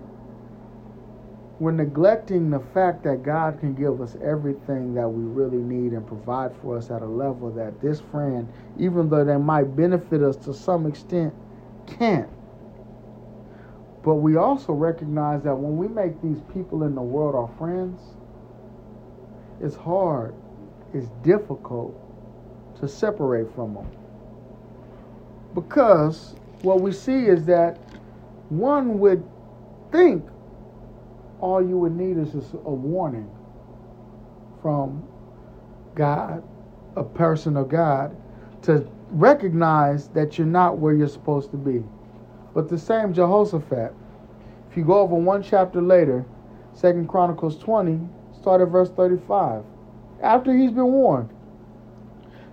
we're 1.58 1.72
neglecting 1.72 2.50
the 2.50 2.61
fact 2.61 3.04
that 3.04 3.22
God 3.22 3.61
can 3.61 3.74
give 3.74 4.00
us 4.00 4.16
everything 4.22 4.94
that 4.94 5.08
we 5.08 5.24
really 5.24 5.58
need 5.58 5.92
and 5.92 6.06
provide 6.06 6.52
for 6.61 6.76
us 6.76 6.90
at 6.90 7.02
a 7.02 7.06
level 7.06 7.50
that 7.52 7.80
this 7.80 8.00
friend, 8.00 8.48
even 8.78 9.08
though 9.08 9.24
they 9.24 9.37
might 9.37 9.76
benefit 9.76 10.22
us 10.22 10.37
to 10.38 10.54
some 10.54 10.87
extent, 10.87 11.35
can't. 11.87 12.28
But 14.04 14.16
we 14.16 14.37
also 14.37 14.72
recognize 14.72 15.42
that 15.44 15.54
when 15.54 15.76
we 15.76 15.88
make 15.88 16.20
these 16.22 16.40
people 16.52 16.82
in 16.85 16.94
the 16.94 17.02
world 17.02 17.35
our 17.35 17.50
friends, 17.58 18.00
it's 19.61 19.76
hard 19.76 20.35
it's 20.92 21.08
difficult 21.22 21.94
to 22.80 22.88
separate 22.88 23.52
from 23.54 23.74
them. 23.74 23.87
Because 25.54 26.34
what 26.62 26.80
we 26.80 26.92
see 26.92 27.26
is 27.26 27.44
that 27.46 27.78
one 28.48 28.98
would 28.98 29.24
think 29.90 30.24
all 31.40 31.60
you 31.60 31.76
would 31.78 31.96
need 31.96 32.18
is 32.18 32.34
a 32.34 32.70
warning 32.70 33.30
from 34.60 35.02
God, 35.94 36.42
a 36.96 37.02
person 37.02 37.56
of 37.56 37.68
God, 37.68 38.16
to 38.62 38.88
recognize 39.10 40.08
that 40.08 40.38
you're 40.38 40.46
not 40.46 40.78
where 40.78 40.94
you're 40.94 41.08
supposed 41.08 41.50
to 41.50 41.56
be. 41.56 41.82
But 42.54 42.68
the 42.68 42.78
same 42.78 43.12
Jehoshaphat, 43.12 43.92
if 44.70 44.76
you 44.76 44.84
go 44.84 45.00
over 45.00 45.16
one 45.16 45.42
chapter 45.42 45.82
later, 45.82 46.24
Second 46.74 47.08
Chronicles 47.08 47.58
20, 47.58 48.00
start 48.40 48.60
at 48.62 48.68
verse 48.68 48.90
35 48.90 49.64
after 50.22 50.56
he's 50.56 50.70
been 50.70 50.92
warned. 50.92 51.28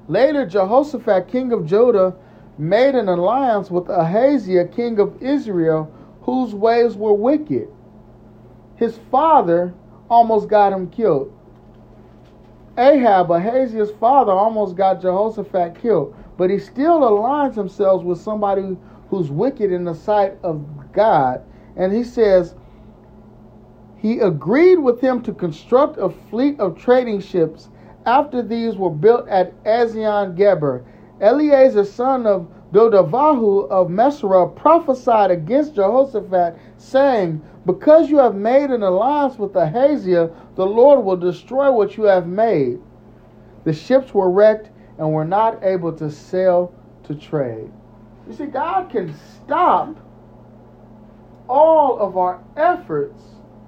Later, 0.08 0.46
Jehoshaphat, 0.46 1.28
king 1.28 1.52
of 1.54 1.66
Judah, 1.66 2.16
made 2.60 2.94
an 2.94 3.08
alliance 3.08 3.72
with 3.72 3.90
Ahaziah, 3.90 4.68
king 4.68 5.00
of 5.00 5.24
Israel, 5.24 5.92
whose 6.22 6.54
ways 6.54 6.96
were 6.96 7.14
wicked. 7.14 7.70
His 8.76 9.00
father 9.10 9.74
almost 10.10 10.50
got 10.50 10.74
him 10.74 10.90
killed. 10.90 11.34
Ahab, 12.78 13.32
Ahaziah's 13.32 13.92
father, 13.92 14.32
almost 14.32 14.76
got 14.76 15.02
Jehoshaphat 15.02 15.82
killed, 15.82 16.16
but 16.38 16.50
he 16.50 16.60
still 16.60 17.02
aligns 17.02 17.56
himself 17.56 18.04
with 18.04 18.20
somebody 18.20 18.78
who's 19.10 19.30
wicked 19.30 19.72
in 19.72 19.86
the 19.86 19.96
sight 19.96 20.34
of 20.44 20.66
God. 20.94 21.42
And 21.76 21.94
he 21.94 22.04
says, 22.04 22.56
he 23.98 24.20
agreed 24.20 24.78
with 24.78 25.02
him 25.02 25.22
to 25.24 25.34
construct 25.34 25.98
a 25.98 26.10
fleet 26.10 26.60
of 26.60 26.78
trading 26.78 27.20
ships 27.20 27.70
after 28.06 28.42
these 28.42 28.76
were 28.76 28.90
built 28.90 29.28
at 29.28 29.62
Ezion 29.64 30.36
Geber. 30.36 30.86
Eleazar, 31.22 31.86
son 31.86 32.26
of 32.26 32.48
Dodavahu 32.72 33.70
of 33.70 33.88
Mesra, 33.88 34.56
prophesied 34.56 35.32
against 35.32 35.76
Jehoshaphat, 35.76 36.58
saying, 36.78 37.42
Because 37.66 38.10
you 38.10 38.18
have 38.18 38.36
made 38.36 38.70
an 38.70 38.84
alliance 38.84 39.38
with 39.38 39.56
Ahaziah, 39.56 40.30
the 40.56 40.66
Lord 40.66 41.04
will 41.04 41.18
destroy 41.18 41.72
what 41.72 41.98
you 41.98 42.04
have 42.04 42.28
made. 42.28 42.80
The 43.64 43.74
ships 43.74 44.14
were 44.14 44.30
wrecked 44.30 44.70
and 44.98 45.12
were 45.12 45.26
not 45.26 45.64
able 45.64 45.94
to 45.94 46.12
sail 46.12 46.74
to 47.04 47.16
trade. 47.16 47.72
You 48.28 48.36
see, 48.36 48.46
God 48.46 48.90
can 48.90 49.14
stop 49.44 49.98
all 51.48 52.00
of 52.00 52.18
our 52.18 52.44
efforts 52.56 53.22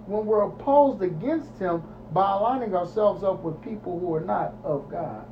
when 0.05 0.25
we're 0.25 0.43
opposed 0.43 1.01
against 1.01 1.57
Him 1.57 1.83
by 2.13 2.33
aligning 2.33 2.75
ourselves 2.75 3.23
up 3.23 3.41
with 3.43 3.61
people 3.63 3.99
who 3.99 4.13
are 4.13 4.21
not 4.21 4.53
of 4.63 4.89
God. 4.89 5.25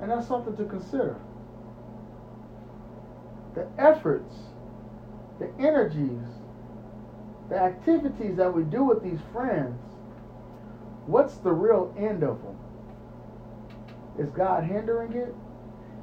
And 0.00 0.10
that's 0.10 0.26
something 0.26 0.56
to 0.56 0.64
consider. 0.64 1.16
The 3.54 3.66
efforts, 3.78 4.34
the 5.38 5.50
energies, 5.58 6.26
the 7.48 7.56
activities 7.56 8.36
that 8.36 8.52
we 8.52 8.64
do 8.64 8.84
with 8.84 9.02
these 9.02 9.20
friends, 9.32 9.80
what's 11.06 11.36
the 11.38 11.52
real 11.52 11.94
end 11.98 12.22
of 12.22 12.42
them? 12.42 12.58
Is 14.18 14.30
God 14.30 14.64
hindering 14.64 15.12
it? 15.12 15.34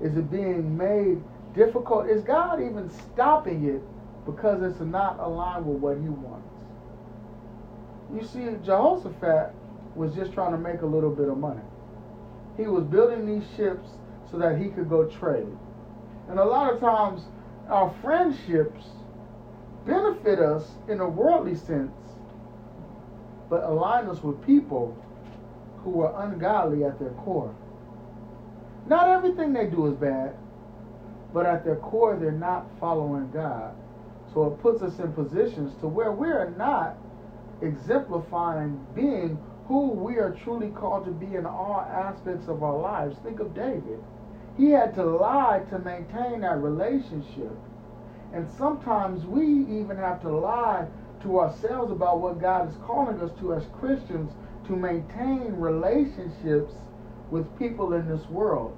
Is 0.02 0.18
it 0.18 0.32
being 0.32 0.76
made 0.76 1.22
difficult? 1.54 2.10
Is 2.10 2.24
God 2.24 2.62
even 2.62 2.90
stopping 2.90 3.66
it 3.68 3.82
because 4.26 4.62
it's 4.64 4.80
not 4.80 5.20
aligned 5.20 5.66
with 5.66 5.78
what 5.78 5.98
he 5.98 6.10
wants. 6.10 6.48
You 8.14 8.24
see, 8.26 8.58
Jehoshaphat 8.66 9.54
was 9.96 10.14
just 10.16 10.34
trying 10.34 10.52
to 10.52 10.58
make 10.58 10.82
a 10.82 10.86
little 10.86 11.10
bit 11.10 11.30
of 11.30 11.38
money. 11.38 11.62
He 12.58 12.68
was 12.68 12.84
building 12.84 13.26
these 13.26 13.48
ships 13.56 13.88
so 14.30 14.38
that 14.38 14.58
he 14.58 14.70
could 14.70 14.90
go 14.90 15.06
trade. 15.06 15.48
And 16.30 16.40
a 16.40 16.46
lot 16.46 16.74
of 16.74 16.80
times, 16.80 17.22
our 17.70 17.94
friendships 18.02 18.86
benefit 19.86 20.40
us 20.40 20.64
in 20.88 21.00
a 21.00 21.08
worldly 21.08 21.56
sense, 21.56 21.92
but 23.50 23.64
align 23.64 24.08
us 24.08 24.22
with 24.24 24.44
people 24.46 24.98
who 25.84 26.02
are 26.02 26.26
ungodly 26.26 26.84
at 26.84 27.00
their 27.00 27.12
core. 27.12 27.54
Not 28.88 29.10
everything 29.10 29.54
they 29.54 29.68
do 29.68 29.88
is 29.88 29.94
bad, 29.96 30.36
but 31.34 31.46
at 31.46 31.66
their 31.66 31.78
core, 31.78 32.18
they're 32.20 32.32
not 32.32 32.68
following 32.80 33.30
God. 33.32 33.76
So 34.34 34.46
it 34.46 34.62
puts 34.62 34.82
us 34.82 35.00
in 35.00 35.14
positions 35.14 35.74
to 35.82 35.88
where 35.88 36.12
we 36.12 36.28
are 36.28 36.54
not 36.58 36.98
exemplifying 37.62 38.86
being 38.96 39.38
who 39.68 39.90
we 39.90 40.18
are 40.18 40.38
truly 40.44 40.70
called 40.70 41.06
to 41.06 41.12
be 41.12 41.36
in 41.36 41.46
all 41.46 41.88
aspects 41.90 42.48
of 42.48 42.64
our 42.64 42.78
lives. 42.78 43.18
Think 43.24 43.40
of 43.40 43.56
David. 43.56 44.00
He 44.58 44.70
had 44.70 44.94
to 44.96 45.04
lie 45.04 45.62
to 45.70 45.80
maintain 45.80 46.42
that 46.42 46.62
relationship. 46.62 47.56
And 48.34 48.50
sometimes 48.58 49.26
we 49.26 49.46
even 49.80 49.98
have 49.98 50.22
to 50.22 50.30
lie 50.30 50.88
to 51.22 51.40
ourselves 51.40 51.92
about 51.92 52.20
what 52.20 52.42
God 52.42 52.70
is 52.70 52.76
calling 52.84 53.20
us 53.22 53.32
to 53.40 53.54
as 53.54 53.64
Christians 53.80 54.32
to 54.68 54.76
maintain 54.76 55.54
relationships 55.54 56.74
with 57.32 57.58
people 57.58 57.94
in 57.94 58.08
this 58.08 58.28
world. 58.30 58.78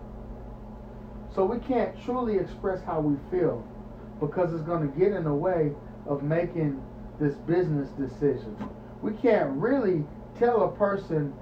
So 1.34 1.46
we 1.46 1.60
can't 1.60 2.00
truly 2.04 2.38
express 2.38 2.82
how 2.84 3.02
we 3.02 3.18
feel 3.30 3.66
because 4.20 4.54
it's 4.54 4.64
going 4.64 4.90
to 4.90 5.00
get 5.00 5.12
in 5.12 5.24
the 5.26 5.34
way 5.34 5.72
of 6.08 6.24
making 6.24 6.82
this 7.20 7.36
business 7.36 7.90
decision. 7.90 8.56
We 9.02 9.12
can't 9.14 9.50
really 9.52 10.06
tell 10.40 10.64
a 10.64 10.72
person 10.72 11.34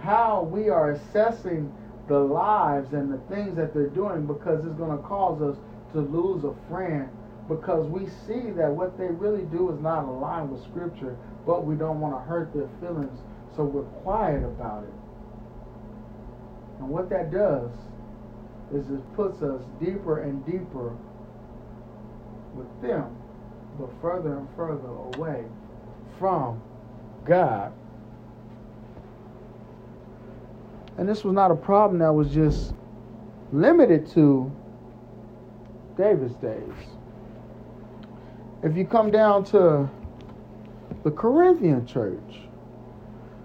how 0.00 0.48
we 0.50 0.68
are 0.68 0.92
assessing 0.92 1.72
the 2.08 2.18
lives 2.18 2.92
and 2.92 3.12
the 3.12 3.34
things 3.34 3.56
that 3.56 3.74
they're 3.74 3.88
doing 3.88 4.26
because 4.26 4.64
it's 4.64 4.76
going 4.76 4.96
to 4.96 5.02
cause 5.02 5.42
us 5.42 5.56
to 5.92 6.00
lose 6.00 6.44
a 6.44 6.54
friend 6.70 7.08
because 7.48 7.86
we 7.86 8.06
see 8.26 8.50
that 8.50 8.70
what 8.70 8.98
they 8.98 9.06
really 9.06 9.44
do 9.46 9.72
is 9.72 9.80
not 9.80 10.04
aligned 10.04 10.50
with 10.50 10.62
Scripture, 10.64 11.16
but 11.46 11.64
we 11.64 11.76
don't 11.76 12.00
want 12.00 12.14
to 12.14 12.28
hurt 12.28 12.52
their 12.52 12.68
feelings, 12.80 13.20
so 13.54 13.62
we're 13.64 13.82
quiet 14.02 14.42
about 14.44 14.82
it. 14.82 14.94
And 16.78 16.88
what 16.88 17.08
that 17.10 17.30
does 17.30 17.70
is 18.74 18.88
it 18.90 19.14
puts 19.14 19.42
us 19.42 19.62
deeper 19.80 20.22
and 20.22 20.44
deeper 20.44 20.96
with 22.54 22.82
them, 22.82 23.16
but 23.78 23.90
further 24.02 24.38
and 24.38 24.48
further 24.56 24.88
away 24.88 25.44
from 26.18 26.60
God. 27.24 27.72
And 30.98 31.08
this 31.08 31.24
was 31.24 31.34
not 31.34 31.50
a 31.50 31.56
problem 31.56 31.98
that 31.98 32.12
was 32.12 32.30
just 32.30 32.74
limited 33.52 34.08
to 34.12 34.50
David's 35.96 36.34
days. 36.36 36.72
If 38.62 38.76
you 38.76 38.86
come 38.86 39.10
down 39.10 39.44
to 39.46 39.88
the 41.04 41.10
Corinthian 41.10 41.86
church, 41.86 42.40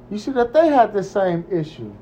you 0.10 0.18
see 0.18 0.32
that 0.32 0.54
they 0.54 0.68
had 0.68 0.94
the 0.94 1.04
same 1.04 1.46
issue. 1.52 1.94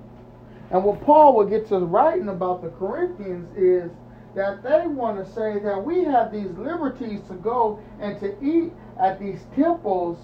And 0.72 0.84
what 0.84 1.02
Paul 1.02 1.36
will 1.36 1.46
get 1.46 1.68
to 1.70 1.80
writing 1.80 2.30
about 2.30 2.62
the 2.62 2.70
Corinthians 2.70 3.48
is 3.58 3.92
that 4.36 4.62
they 4.62 4.86
want 4.88 5.18
to 5.18 5.32
say 5.32 5.60
that 5.60 5.84
we 5.84 6.04
have 6.04 6.32
these 6.32 6.52
liberties 6.52 7.22
to 7.28 7.34
go 7.34 7.80
and 8.00 8.20
to 8.20 8.36
eat 8.44 8.72
at 9.00 9.20
these 9.20 9.40
temples 9.56 10.18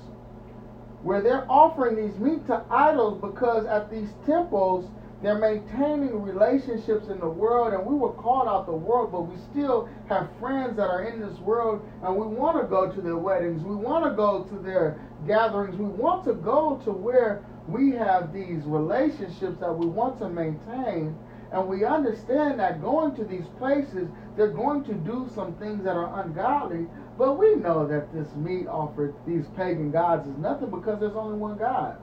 where 1.02 1.22
they're 1.22 1.50
offering 1.50 1.96
these 1.96 2.18
meat 2.20 2.46
to 2.48 2.62
idols 2.70 3.20
because 3.22 3.66
at 3.66 3.92
these 3.92 4.10
temples 4.26 4.90
they're 5.22 5.40
maintaining 5.40 6.22
relationships 6.22 7.08
in 7.08 7.20
the 7.20 7.30
world, 7.30 7.74
and 7.74 7.86
we 7.86 7.96
were 7.96 8.14
called 8.14 8.48
out 8.48 8.66
the 8.66 8.74
world, 8.74 9.12
but 9.12 9.22
we 9.22 9.36
still 9.52 9.90
have 10.08 10.30
friends 10.40 10.76
that 10.78 10.90
are 10.90 11.04
in 11.04 11.20
this 11.20 11.40
world, 11.40 11.82
and 12.04 12.16
we 12.16 12.28
want 12.28 12.62
to 12.62 12.68
go 12.68 12.92
to 12.92 13.02
their 13.02 13.18
weddings. 13.18 13.64
We 13.64 13.76
want 13.76 14.06
to 14.06 14.12
go 14.12 14.44
to 14.44 14.56
their 14.60 15.00
gatherings. 15.26 15.78
We 15.78 15.86
want 15.86 16.26
to 16.26 16.34
go 16.34 16.82
to 16.84 16.92
where 16.92 17.44
we 17.68 17.92
have 17.92 18.34
these 18.34 18.64
relationships 18.66 19.60
that 19.60 19.74
we 19.74 19.88
want 19.88 20.20
to 20.20 20.30
maintain. 20.30 21.18
And 21.52 21.68
we 21.68 21.86
understand 21.86 22.60
that 22.60 22.82
going 22.82 23.16
to 23.16 23.24
these 23.24 23.46
places, 23.58 24.10
they're 24.36 24.52
going 24.52 24.84
to 24.86 24.94
do 24.94 25.30
some 25.34 25.54
things 25.56 25.84
that 25.86 25.96
are 25.96 26.24
ungodly. 26.24 26.88
But 27.18 27.40
we 27.40 27.56
know 27.56 27.88
that 27.88 28.14
this 28.14 28.28
meat 28.36 28.68
offered 28.68 29.16
these 29.26 29.46
pagan 29.56 29.92
gods 29.92 30.28
is 30.28 30.38
nothing 30.38 30.70
because 30.70 31.00
there's 31.00 31.16
only 31.16 31.38
one 31.38 31.58
God. 31.58 31.98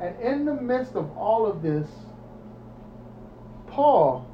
And 0.00 0.18
in 0.20 0.44
the 0.44 0.54
midst 0.54 0.94
of 0.94 1.16
all 1.16 1.46
of 1.46 1.62
this, 1.62 1.88
Paul 3.66 4.26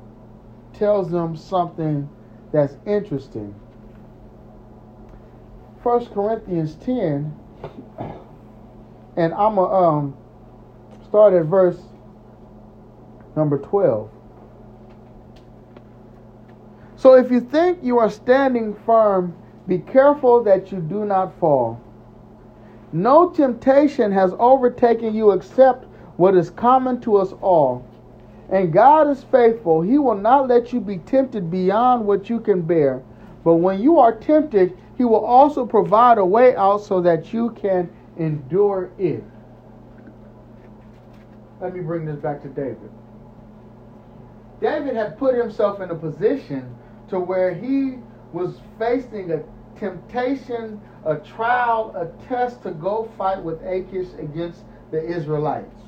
tells 0.75 1.11
them 1.11 1.37
something 1.37 2.09
that's 2.53 2.77
interesting. 2.87 3.55
1 5.83 6.07
Corinthians 6.07 6.77
10, 6.77 7.35
and 9.17 9.35
I'm 9.35 9.55
going 9.55 9.71
to 9.71 9.77
um, 9.77 10.17
start 11.09 11.35
at 11.35 11.45
verse 11.45 11.79
number 13.37 13.59
12. 13.59 14.11
So 16.97 17.15
if 17.15 17.31
you 17.31 17.41
think 17.41 17.81
you 17.83 17.99
are 17.99 18.09
standing 18.09 18.75
firm, 18.87 19.37
be 19.69 19.79
careful 19.79 20.43
that 20.45 20.73
you 20.73 20.81
do 20.81 21.05
not 21.05 21.39
fall. 21.39 21.81
No 22.95 23.29
temptation 23.29 24.13
has 24.13 24.33
overtaken 24.39 25.17
you 25.17 25.33
except 25.33 25.85
what 26.17 26.37
is 26.37 26.51
common 26.51 27.01
to 27.01 27.17
us 27.17 27.33
all. 27.43 27.85
And 28.51 28.73
God 28.73 29.11
is 29.11 29.25
faithful. 29.25 29.83
He 29.83 29.99
will 29.99 30.15
not 30.15 30.47
let 30.47 30.73
you 30.73 30.81
be 30.81 30.99
tempted 30.99 31.51
beyond 31.51 32.07
what 32.07 32.31
you 32.31 32.39
can 32.39 32.63
bear. 32.63 33.03
But 33.43 33.57
when 33.57 33.83
you 33.83 33.99
are 33.99 34.15
tempted, 34.15 34.79
He 34.97 35.03
will 35.03 35.25
also 35.25 35.67
provide 35.67 36.19
a 36.19 36.25
way 36.25 36.55
out 36.55 36.83
so 36.85 37.01
that 37.01 37.33
you 37.33 37.51
can 37.51 37.91
endure 38.17 38.93
it. 38.97 39.25
Let 41.61 41.75
me 41.75 41.81
bring 41.81 42.05
this 42.05 42.19
back 42.19 42.43
to 42.43 42.49
David. 42.49 42.91
David 44.61 44.95
had 44.95 45.19
put 45.19 45.35
himself 45.35 45.81
in 45.81 45.91
a 45.91 45.97
position 45.97 46.73
to 47.09 47.19
where 47.19 47.53
he 47.53 47.99
was 48.33 48.61
facing 48.79 49.33
a 49.33 49.43
temptation, 49.79 50.81
a 51.05 51.17
trial, 51.17 51.95
a 51.97 52.27
test 52.27 52.63
to 52.63 52.71
go 52.73 53.11
fight 53.17 53.43
with 53.43 53.61
Achish 53.63 54.09
against 54.19 54.61
the 54.91 55.03
Israelites. 55.05 55.81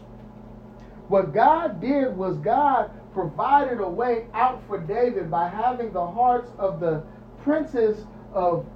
What 1.08 1.32
God 1.32 1.80
did 1.80 2.16
was 2.16 2.36
God 2.38 2.90
provided 3.14 3.80
a 3.80 3.88
way 3.88 4.26
out 4.34 4.62
for 4.66 4.78
David 4.78 5.30
by 5.30 5.48
having 5.48 5.92
the 5.92 6.06
hearts 6.06 6.50
of 6.58 6.80
the 6.80 7.02
princes 7.42 8.04
of 8.32 8.66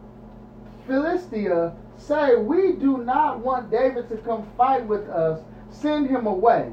Philistia 0.87 1.75
say, 1.97 2.37
We 2.37 2.73
do 2.73 2.99
not 2.99 3.41
want 3.41 3.71
David 3.71 4.09
to 4.09 4.17
come 4.19 4.49
fight 4.57 4.87
with 4.87 5.09
us, 5.09 5.41
send 5.71 6.09
him 6.09 6.27
away. 6.27 6.73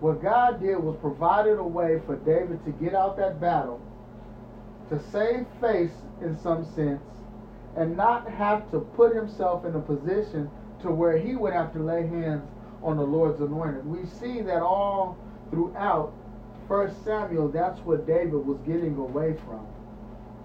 What 0.00 0.22
God 0.22 0.60
did 0.62 0.78
was 0.78 0.96
provided 0.96 1.58
a 1.58 1.64
way 1.64 2.00
for 2.06 2.16
David 2.16 2.64
to 2.64 2.70
get 2.72 2.94
out 2.94 3.16
that 3.18 3.40
battle, 3.40 3.80
to 4.90 5.00
save 5.10 5.46
face 5.60 5.92
in 6.20 6.38
some 6.42 6.64
sense, 6.74 7.02
and 7.76 7.96
not 7.96 8.28
have 8.28 8.70
to 8.72 8.80
put 8.80 9.14
himself 9.14 9.64
in 9.64 9.74
a 9.74 9.80
position 9.80 10.50
to 10.82 10.90
where 10.90 11.16
he 11.16 11.36
would 11.36 11.52
have 11.52 11.72
to 11.72 11.78
lay 11.78 12.06
hands 12.06 12.44
on 12.82 12.96
the 12.96 13.02
Lord's 13.02 13.40
anointed. 13.40 13.86
We 13.86 14.06
see 14.06 14.40
that 14.42 14.62
all 14.62 15.16
throughout 15.50 16.12
First 16.66 17.04
Samuel, 17.04 17.48
that's 17.48 17.80
what 17.80 18.06
David 18.06 18.46
was 18.46 18.58
getting 18.66 18.96
away 18.96 19.36
from. 19.44 19.66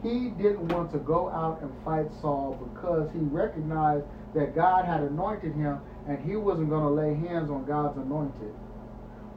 He 0.01 0.29
didn't 0.29 0.67
want 0.69 0.91
to 0.91 0.99
go 0.99 1.29
out 1.29 1.61
and 1.61 1.71
fight 1.83 2.07
Saul 2.21 2.59
because 2.73 3.09
he 3.11 3.19
recognized 3.19 4.05
that 4.33 4.55
God 4.55 4.85
had 4.85 5.01
anointed 5.01 5.53
him 5.53 5.79
and 6.07 6.19
he 6.19 6.35
wasn't 6.35 6.69
going 6.69 6.83
to 6.83 6.89
lay 6.89 7.15
hands 7.27 7.49
on 7.49 7.65
God's 7.65 7.97
anointed. 7.97 8.53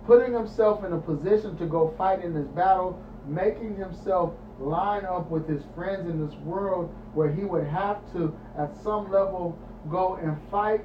Putting 0.07 0.33
himself 0.33 0.85
in 0.85 0.93
a 0.93 0.99
position 0.99 1.57
to 1.59 1.67
go 1.67 1.95
fight 1.97 2.25
in 2.25 2.35
this 2.35 2.49
battle, 2.49 3.03
making 3.27 3.77
himself 3.77 4.35
line 4.59 5.05
up 5.05 5.31
with 5.31 5.49
his 5.49 5.63
friends 5.75 6.09
in 6.09 6.27
this 6.27 6.35
world 6.41 6.95
where 7.15 7.31
he 7.31 7.45
would 7.45 7.67
have 7.67 8.01
to, 8.13 8.37
at 8.59 8.77
some 8.83 9.11
level, 9.11 9.59
go 9.91 10.17
and 10.17 10.37
fight 10.51 10.85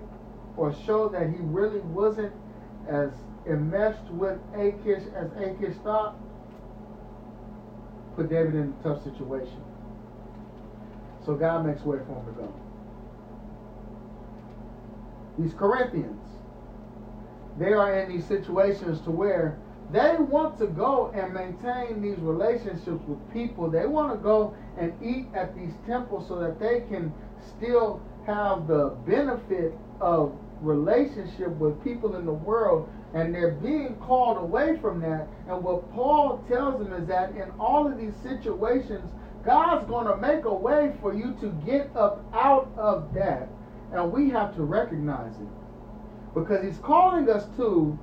or 0.57 0.75
show 0.86 1.09
that 1.09 1.29
he 1.29 1.38
really 1.39 1.79
wasn't 1.79 2.31
as 2.88 3.09
enmeshed 3.47 4.09
with 4.12 4.39
Achish 4.55 5.03
as 5.15 5.31
Achish 5.38 5.75
thought, 5.83 6.15
put 8.15 8.29
David 8.29 8.55
in 8.55 8.73
a 8.79 8.83
tough 8.83 9.03
situation. 9.03 9.62
So 11.25 11.36
God 11.36 11.65
makes 11.65 11.81
way 11.81 11.97
for 12.05 12.19
him 12.19 12.25
to 12.25 12.31
go. 12.33 12.53
These 15.39 15.53
Corinthians, 15.55 16.21
they 17.57 17.73
are 17.73 17.99
in 17.99 18.09
these 18.09 18.25
situations 18.25 19.01
to 19.01 19.12
where 19.12 19.57
they 19.93 20.15
want 20.17 20.58
to 20.58 20.65
go 20.65 21.12
and 21.13 21.34
maintain 21.34 22.01
these 22.01 22.17
relationships 22.17 23.03
with 23.08 23.19
people. 23.32 23.69
They 23.69 23.86
want 23.86 24.12
to 24.12 24.17
go 24.17 24.56
and 24.79 24.91
eat 25.03 25.27
at 25.36 25.56
these 25.56 25.73
temples 25.86 26.27
so 26.27 26.39
that 26.39 26.60
they 26.60 26.82
can 26.89 27.13
still 27.56 28.01
have 28.25 28.67
the 28.67 28.89
benefit 29.06 29.73
of 30.01 30.36
relationship 30.62 31.49
with 31.60 31.82
people 31.84 32.15
in 32.15 32.25
the 32.25 32.34
world 32.34 32.89
and 33.13 33.36
they're 33.36 33.51
being 33.51 33.95
called 33.97 34.38
away 34.38 34.79
from 34.82 34.99
that. 35.01 35.27
And 35.47 35.63
what 35.63 35.91
Paul 35.93 36.43
tells 36.49 36.84
them 36.84 36.93
is 36.93 37.08
that 37.08 37.29
in 37.36 37.51
all 37.60 37.86
of 37.86 37.97
these 37.97 38.15
situations, 38.23 39.08
God's 39.45 39.86
going 39.88 40.08
to 40.08 40.17
make 40.17 40.45
a 40.45 40.53
way 40.53 40.93
for 41.01 41.13
you 41.13 41.38
to 41.41 41.51
get 41.65 41.95
up 41.95 42.25
out 42.34 42.71
of 42.77 43.13
that. 43.13 43.47
And 43.91 44.12
we 44.12 44.32
have 44.32 44.56
to 44.56 44.63
recognize 44.63 45.36
it. 45.36 46.34
Because 46.34 46.65
He's 46.65 46.79
calling 46.79 47.29
us 47.29 47.45
to 47.58 47.99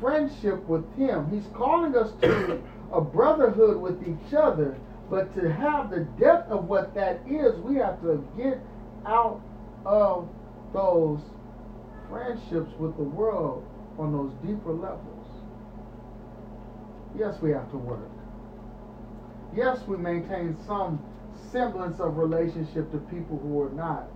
friendship 0.00 0.64
with 0.68 0.84
Him, 0.96 1.30
He's 1.30 1.46
calling 1.54 1.96
us 1.96 2.12
to 2.22 2.62
a 2.92 3.00
brotherhood 3.00 3.78
with 3.80 4.02
each 4.02 4.34
other. 4.34 4.76
But 5.08 5.34
to 5.36 5.52
have 5.52 5.90
the 5.90 6.00
depth 6.18 6.50
of 6.50 6.64
what 6.64 6.94
that 6.94 7.20
is, 7.28 7.56
we 7.60 7.76
have 7.76 8.00
to 8.02 8.26
get 8.36 8.58
out 9.06 9.40
of 9.84 10.28
those 10.72 11.20
friendships 12.08 12.72
with 12.78 12.96
the 12.96 13.04
world 13.04 13.64
on 13.98 14.12
those 14.12 14.32
deeper 14.44 14.72
levels. 14.72 15.26
Yes, 17.16 17.40
we 17.40 17.50
have 17.50 17.70
to 17.70 17.78
work. 17.78 18.10
Yes, 19.54 19.78
we 19.86 19.96
maintain 19.96 20.56
some 20.66 21.00
semblance 21.52 22.00
of 22.00 22.16
relationship 22.16 22.90
to 22.92 22.98
people 22.98 23.38
who 23.38 23.62
are 23.62 23.70
not 23.70 24.08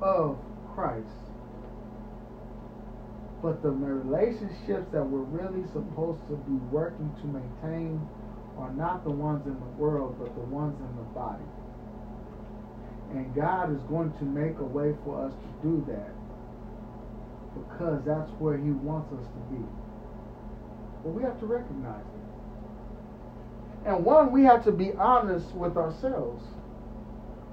of 0.00 0.38
Christ. 0.74 1.25
But 3.42 3.62
the 3.62 3.70
relationships 3.70 4.88
that 4.92 5.04
we're 5.04 5.28
really 5.28 5.66
supposed 5.72 6.20
to 6.28 6.36
be 6.48 6.56
working 6.72 7.12
to 7.20 7.26
maintain 7.26 8.00
are 8.58 8.72
not 8.72 9.04
the 9.04 9.10
ones 9.10 9.46
in 9.46 9.54
the 9.54 9.72
world, 9.76 10.16
but 10.18 10.34
the 10.34 10.46
ones 10.48 10.74
in 10.80 10.96
the 10.96 11.08
body. 11.12 11.44
And 13.12 13.34
God 13.34 13.74
is 13.74 13.82
going 13.88 14.12
to 14.18 14.24
make 14.24 14.58
a 14.58 14.64
way 14.64 14.94
for 15.04 15.26
us 15.26 15.32
to 15.32 15.68
do 15.68 15.84
that 15.88 16.10
because 17.54 18.02
that's 18.04 18.30
where 18.40 18.56
He 18.56 18.70
wants 18.70 19.12
us 19.12 19.26
to 19.26 19.54
be. 19.54 19.64
But 21.04 21.10
we 21.10 21.22
have 21.22 21.38
to 21.40 21.46
recognize 21.46 22.02
it. 22.02 23.88
And 23.88 24.04
one, 24.04 24.32
we 24.32 24.42
have 24.44 24.64
to 24.64 24.72
be 24.72 24.92
honest 24.98 25.46
with 25.54 25.76
ourselves. 25.76 26.42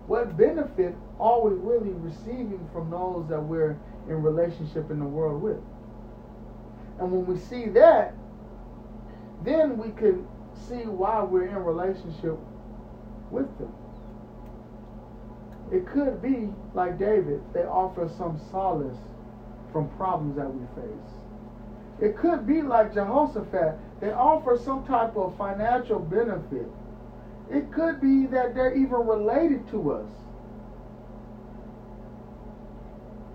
What 0.08 0.36
benefit 0.36 0.96
are 1.20 1.42
we 1.42 1.56
really 1.56 1.94
receiving 1.94 2.68
from 2.74 2.90
those 2.90 3.28
that 3.30 3.40
we're 3.40 3.78
in 4.10 4.24
relationship 4.24 4.90
in 4.90 5.00
the 5.00 5.06
world 5.06 5.42
with? 5.42 5.60
And 7.00 7.12
when 7.12 7.26
we 7.26 7.38
see 7.38 7.68
that, 7.70 8.14
then 9.44 9.78
we 9.78 9.92
can 9.92 10.28
see 10.68 10.86
why 10.86 11.24
we're 11.24 11.48
in 11.48 11.56
relationship 11.56 12.38
with 13.32 13.58
them. 13.58 13.74
It 15.72 15.88
could 15.88 16.22
be 16.22 16.50
like 16.74 17.00
David, 17.00 17.42
they 17.54 17.64
offer 17.64 18.10
some 18.18 18.40
solace 18.52 18.98
from 19.72 19.90
problems 19.98 20.36
that 20.38 20.54
we 20.54 20.66
face. 20.82 21.14
It 22.00 22.18
could 22.18 22.46
be 22.46 22.62
like 22.62 22.94
Jehoshaphat, 22.94 23.76
they 24.00 24.12
offer 24.12 24.58
some 24.58 24.86
type 24.86 25.16
of 25.16 25.36
financial 25.38 26.00
benefit. 26.00 26.68
It 27.50 27.72
could 27.72 28.00
be 28.02 28.28
that 28.28 28.54
they're 28.54 28.76
even 28.76 29.08
related 29.08 29.68
to 29.72 29.94
us. 29.94 30.10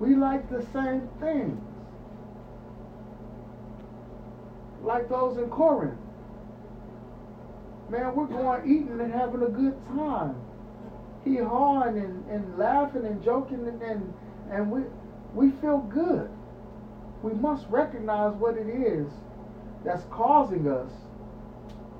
We 0.01 0.15
like 0.15 0.49
the 0.49 0.65
same 0.73 1.09
things. 1.21 1.68
Like 4.83 5.09
those 5.09 5.39
in 5.39 5.49
Corinth. 5.51 5.99
Man, 7.91 8.15
we're 8.15 8.27
going 8.27 8.65
eating 8.65 9.01
and 9.01 9.13
having 9.13 9.43
a 9.43 9.49
good 9.49 9.77
time. 9.89 10.37
He 11.25 11.37
hawing 11.37 11.99
and, 11.99 12.29
and 12.31 12.59
laughing 12.59 13.05
and 13.05 13.23
joking 13.25 13.67
and, 13.67 13.83
and, 13.83 14.15
and 14.51 14.71
we 14.71 14.83
we 15.35 15.51
feel 15.61 15.79
good. 15.79 16.31
We 17.23 17.33
must 17.35 17.67
recognize 17.69 18.35
what 18.35 18.57
it 18.57 18.69
is 18.69 19.09
that's 19.85 20.05
causing 20.11 20.69
us 20.69 20.91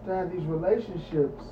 to 0.07 0.15
have 0.15 0.33
these 0.33 0.45
relationships 0.45 1.45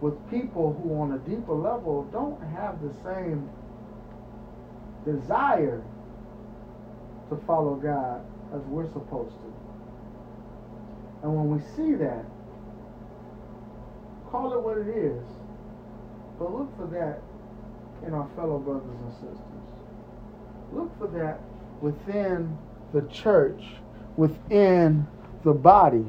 with 0.00 0.14
people 0.30 0.72
who, 0.82 0.94
on 0.94 1.12
a 1.12 1.18
deeper 1.18 1.54
level, 1.54 2.04
don't 2.12 2.40
have 2.54 2.80
the 2.82 2.92
same 3.04 3.48
desire 5.04 5.82
to 7.28 7.36
follow 7.46 7.74
God 7.74 8.24
as 8.54 8.62
we're 8.62 8.90
supposed 8.92 9.34
to. 9.34 9.59
And 11.22 11.34
when 11.36 11.50
we 11.50 11.60
see 11.76 11.94
that, 11.96 12.24
call 14.30 14.54
it 14.54 14.62
what 14.62 14.78
it 14.78 14.88
is, 14.88 15.22
but 16.38 16.52
look 16.52 16.74
for 16.76 16.86
that 16.86 17.20
in 18.06 18.14
our 18.14 18.28
fellow 18.36 18.58
brothers 18.58 18.96
and 19.04 19.12
sisters. 19.12 19.38
Look 20.72 20.96
for 20.98 21.08
that 21.08 21.40
within 21.82 22.56
the 22.92 23.02
church, 23.08 23.62
within 24.16 25.06
the 25.44 25.52
body. 25.52 26.04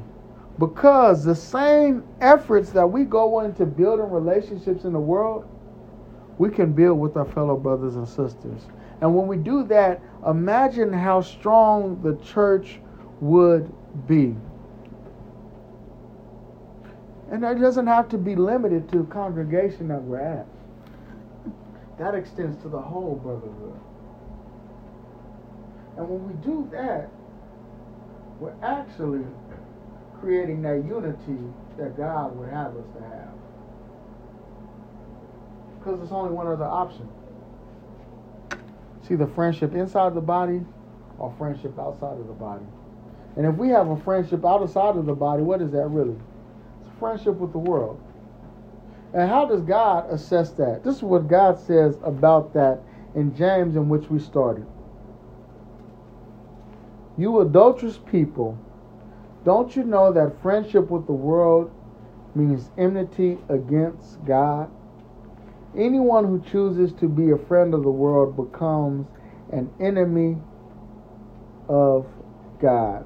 Because 0.58 1.24
the 1.24 1.34
same 1.34 2.04
efforts 2.20 2.70
that 2.70 2.86
we 2.86 3.04
go 3.04 3.40
into 3.40 3.66
building 3.66 4.10
relationships 4.10 4.84
in 4.84 4.92
the 4.92 5.00
world, 5.00 5.46
we 6.38 6.50
can 6.50 6.72
build 6.72 6.98
with 7.00 7.16
our 7.16 7.24
fellow 7.24 7.56
brothers 7.56 7.96
and 7.96 8.06
sisters. 8.06 8.62
And 9.00 9.14
when 9.16 9.26
we 9.26 9.36
do 9.36 9.64
that, 9.64 10.00
imagine 10.26 10.92
how 10.92 11.20
strong 11.20 12.00
the 12.02 12.16
church 12.24 12.80
would 13.20 13.72
be. 14.06 14.36
And 17.32 17.42
that 17.42 17.58
doesn't 17.58 17.86
have 17.86 18.10
to 18.10 18.18
be 18.18 18.36
limited 18.36 18.92
to 18.92 18.98
the 18.98 19.04
congregation 19.04 19.88
that 19.88 20.02
we're 20.02 20.20
at. 20.20 20.46
That 21.98 22.14
extends 22.14 22.60
to 22.62 22.68
the 22.68 22.78
whole 22.78 23.16
brotherhood. 23.16 23.80
And 25.96 26.08
when 26.10 26.28
we 26.28 26.34
do 26.44 26.68
that, 26.72 27.08
we're 28.38 28.54
actually 28.62 29.24
creating 30.20 30.60
that 30.62 30.84
unity 30.84 31.42
that 31.78 31.96
God 31.96 32.36
would 32.36 32.50
have 32.50 32.76
us 32.76 32.84
to 32.96 33.02
have. 33.02 33.32
Because 35.78 36.00
there's 36.00 36.12
only 36.12 36.32
one 36.32 36.46
other 36.46 36.64
option. 36.64 37.08
See 39.08 39.14
the 39.14 39.26
friendship 39.26 39.74
inside 39.74 40.14
the 40.14 40.20
body 40.20 40.60
or 41.18 41.34
friendship 41.38 41.78
outside 41.78 42.18
of 42.18 42.26
the 42.26 42.34
body. 42.34 42.66
And 43.36 43.46
if 43.46 43.54
we 43.54 43.70
have 43.70 43.88
a 43.88 43.96
friendship 43.96 44.44
outside 44.44 44.96
of 44.96 45.06
the 45.06 45.14
body, 45.14 45.42
what 45.42 45.62
is 45.62 45.70
that 45.72 45.86
really? 45.86 46.16
Friendship 47.02 47.34
with 47.34 47.50
the 47.50 47.58
world. 47.58 48.00
And 49.12 49.28
how 49.28 49.44
does 49.44 49.60
God 49.62 50.08
assess 50.08 50.52
that? 50.52 50.84
This 50.84 50.98
is 50.98 51.02
what 51.02 51.26
God 51.26 51.58
says 51.58 51.98
about 52.04 52.54
that 52.54 52.78
in 53.16 53.34
James, 53.34 53.74
in 53.74 53.88
which 53.88 54.08
we 54.08 54.20
started. 54.20 54.64
You 57.18 57.40
adulterous 57.40 57.98
people, 57.98 58.56
don't 59.44 59.74
you 59.74 59.82
know 59.82 60.12
that 60.12 60.40
friendship 60.42 60.90
with 60.90 61.08
the 61.08 61.12
world 61.12 61.72
means 62.36 62.70
enmity 62.78 63.36
against 63.48 64.24
God? 64.24 64.70
Anyone 65.76 66.24
who 66.24 66.40
chooses 66.52 66.92
to 67.00 67.08
be 67.08 67.32
a 67.32 67.36
friend 67.36 67.74
of 67.74 67.82
the 67.82 67.90
world 67.90 68.36
becomes 68.36 69.08
an 69.50 69.68
enemy 69.80 70.38
of 71.68 72.06
God. 72.60 73.04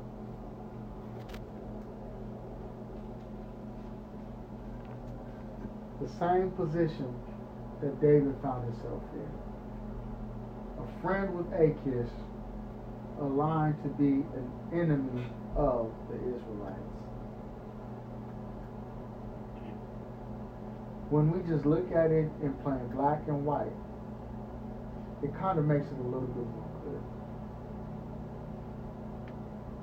The 6.06 6.12
same 6.20 6.50
position 6.52 7.12
that 7.82 8.00
David 8.00 8.34
found 8.40 8.62
himself 8.64 9.02
in. 9.12 9.28
A 10.78 11.02
friend 11.02 11.34
with 11.36 11.52
Achish 11.52 12.12
aligned 13.20 13.82
to 13.82 13.88
be 13.88 14.22
an 14.22 14.50
enemy 14.72 15.26
of 15.56 15.90
the 16.08 16.14
Israelites. 16.14 16.78
When 21.10 21.32
we 21.32 21.42
just 21.48 21.66
look 21.66 21.90
at 21.90 22.12
it 22.12 22.30
in 22.40 22.54
plain 22.62 22.86
black 22.94 23.22
and 23.26 23.44
white, 23.44 23.74
it 25.24 25.34
kind 25.34 25.58
of 25.58 25.64
makes 25.64 25.86
it 25.86 25.98
a 25.98 26.06
little 26.06 26.20
bit 26.20 26.46
more 26.46 26.70
clear. 26.84 27.02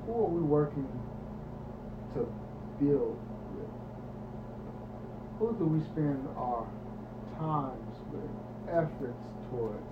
Who 0.05 0.13
are 0.23 0.29
we 0.29 0.41
working 0.41 0.87
to 2.13 2.31
build? 2.79 3.19
Who 5.43 5.51
do 5.57 5.65
we 5.65 5.83
spend 5.91 6.25
our 6.37 6.65
times 7.37 7.97
with, 8.13 8.31
efforts 8.69 9.19
towards? 9.49 9.83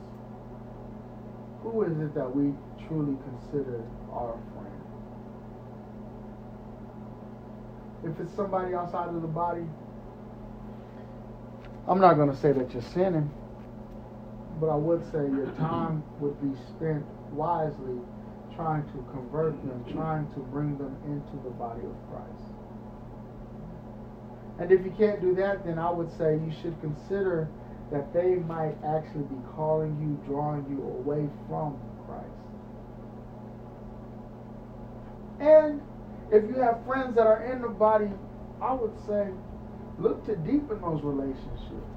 Who 1.63 1.83
is 1.83 1.99
it 1.99 2.15
that 2.15 2.33
we 2.33 2.53
truly 2.87 3.17
consider 3.27 3.83
our 4.13 4.39
friend? 4.55 4.81
If 8.05 8.17
it's 8.21 8.33
somebody 8.33 8.73
outside 8.73 9.09
of 9.09 9.21
the 9.21 9.27
body, 9.27 9.65
I'm 11.85 11.99
not 11.99 12.13
going 12.13 12.31
to 12.31 12.37
say 12.37 12.53
that 12.53 12.71
you're 12.71 12.81
sinning, 12.93 13.29
but 14.57 14.69
I 14.69 14.75
would 14.75 15.03
say 15.11 15.19
your 15.19 15.51
time 15.59 16.01
would 16.21 16.39
be 16.41 16.57
spent 16.69 17.03
wisely 17.33 17.99
trying 18.55 18.85
to 18.85 19.05
convert 19.11 19.61
them, 19.67 19.83
trying 19.91 20.31
to 20.31 20.39
bring 20.39 20.77
them 20.77 20.95
into 21.03 21.43
the 21.43 21.49
body 21.49 21.81
of 21.81 21.95
Christ. 22.09 22.50
And 24.59 24.71
if 24.71 24.83
you 24.85 24.91
can't 24.97 25.21
do 25.21 25.33
that, 25.35 25.65
then 25.65 25.79
I 25.79 25.89
would 25.89 26.11
say 26.17 26.35
you 26.35 26.51
should 26.61 26.79
consider 26.81 27.49
that 27.91 28.13
they 28.13 28.35
might 28.35 28.75
actually 28.85 29.23
be 29.23 29.37
calling 29.55 29.97
you, 29.99 30.31
drawing 30.31 30.65
you 30.69 30.83
away 30.83 31.27
from 31.47 31.79
Christ. 32.05 32.27
And 35.39 35.81
if 36.31 36.43
you 36.47 36.61
have 36.61 36.85
friends 36.85 37.15
that 37.15 37.27
are 37.27 37.43
in 37.51 37.61
the 37.61 37.67
body, 37.67 38.09
I 38.61 38.73
would 38.73 38.93
say 39.07 39.27
look 39.99 40.25
to 40.25 40.35
deepen 40.35 40.79
those 40.81 41.01
relationships. 41.03 41.89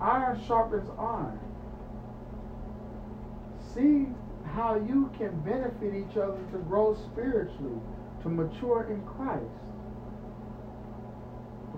Iron 0.00 0.42
sharpens 0.46 0.90
iron. 0.98 1.38
See 3.72 4.06
how 4.52 4.74
you 4.76 5.10
can 5.16 5.40
benefit 5.40 5.94
each 5.94 6.16
other 6.16 6.38
to 6.52 6.58
grow 6.58 6.94
spiritually, 6.94 7.80
to 8.24 8.28
mature 8.28 8.88
in 8.90 9.00
Christ. 9.04 9.44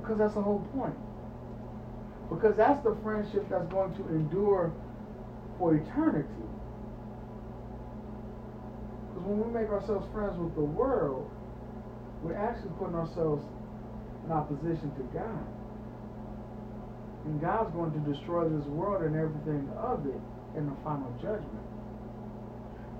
Because 0.01 0.19
that's 0.19 0.35
the 0.35 0.41
whole 0.41 0.65
point. 0.73 0.95
Because 2.31 2.57
that's 2.57 2.83
the 2.83 2.97
friendship 3.03 3.47
that's 3.51 3.67
going 3.69 3.95
to 3.95 4.09
endure 4.09 4.73
for 5.59 5.75
eternity. 5.75 6.47
Because 9.11 9.27
when 9.27 9.43
we 9.43 9.51
make 9.51 9.71
ourselves 9.71 10.07
friends 10.15 10.39
with 10.39 10.55
the 10.55 10.65
world, 10.65 11.31
we're 12.23 12.39
actually 12.39 12.71
putting 12.79 12.95
ourselves 12.95 13.43
in 14.25 14.33
opposition 14.33 14.95
to 14.95 15.03
God. 15.11 15.47
And 17.27 17.41
God's 17.41 17.75
going 17.75 17.91
to 17.91 18.03
destroy 18.07 18.49
this 18.49 18.67
world 18.67 19.03
and 19.03 19.17
everything 19.19 19.69
of 19.77 20.07
it 20.07 20.23
in 20.57 20.67
the 20.67 20.77
final 20.85 21.11
judgment. 21.19 21.67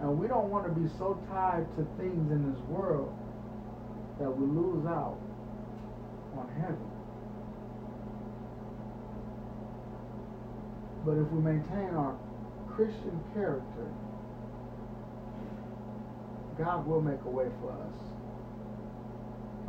And 0.03 0.19
we 0.19 0.27
don't 0.27 0.51
want 0.51 0.67
to 0.67 0.75
be 0.75 0.91
so 0.99 1.19
tied 1.31 1.67
to 1.79 1.87
things 1.97 2.31
in 2.31 2.51
this 2.51 2.61
world 2.67 3.15
that 4.19 4.31
we 4.31 4.47
lose 4.47 4.87
out 4.87 5.19
on 6.37 6.49
heaven. 6.61 6.91
But 11.05 11.19
if 11.19 11.31
we 11.31 11.41
maintain 11.41 11.95
our 11.95 12.17
Christian 12.75 13.21
character, 13.35 13.87
God 16.59 16.87
will 16.87 17.01
make 17.01 17.21
a 17.25 17.31
way 17.31 17.47
for 17.61 17.71
us. 17.71 17.97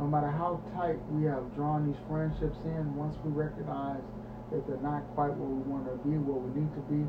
No 0.00 0.06
matter 0.06 0.30
how 0.30 0.60
tight 0.74 0.98
we 1.10 1.26
have 1.26 1.54
drawn 1.54 1.86
these 1.86 2.00
friendships 2.08 2.56
in, 2.64 2.94
once 2.96 3.16
we 3.24 3.30
recognize 3.32 4.02
that 4.50 4.66
they're 4.66 4.80
not 4.80 5.02
quite 5.14 5.34
where 5.36 5.48
we 5.48 5.62
want 5.68 5.84
to 5.86 5.96
be, 6.08 6.16
where 6.16 6.40
we 6.40 6.50
need 6.60 6.72
to 6.74 6.84
be, 6.88 7.04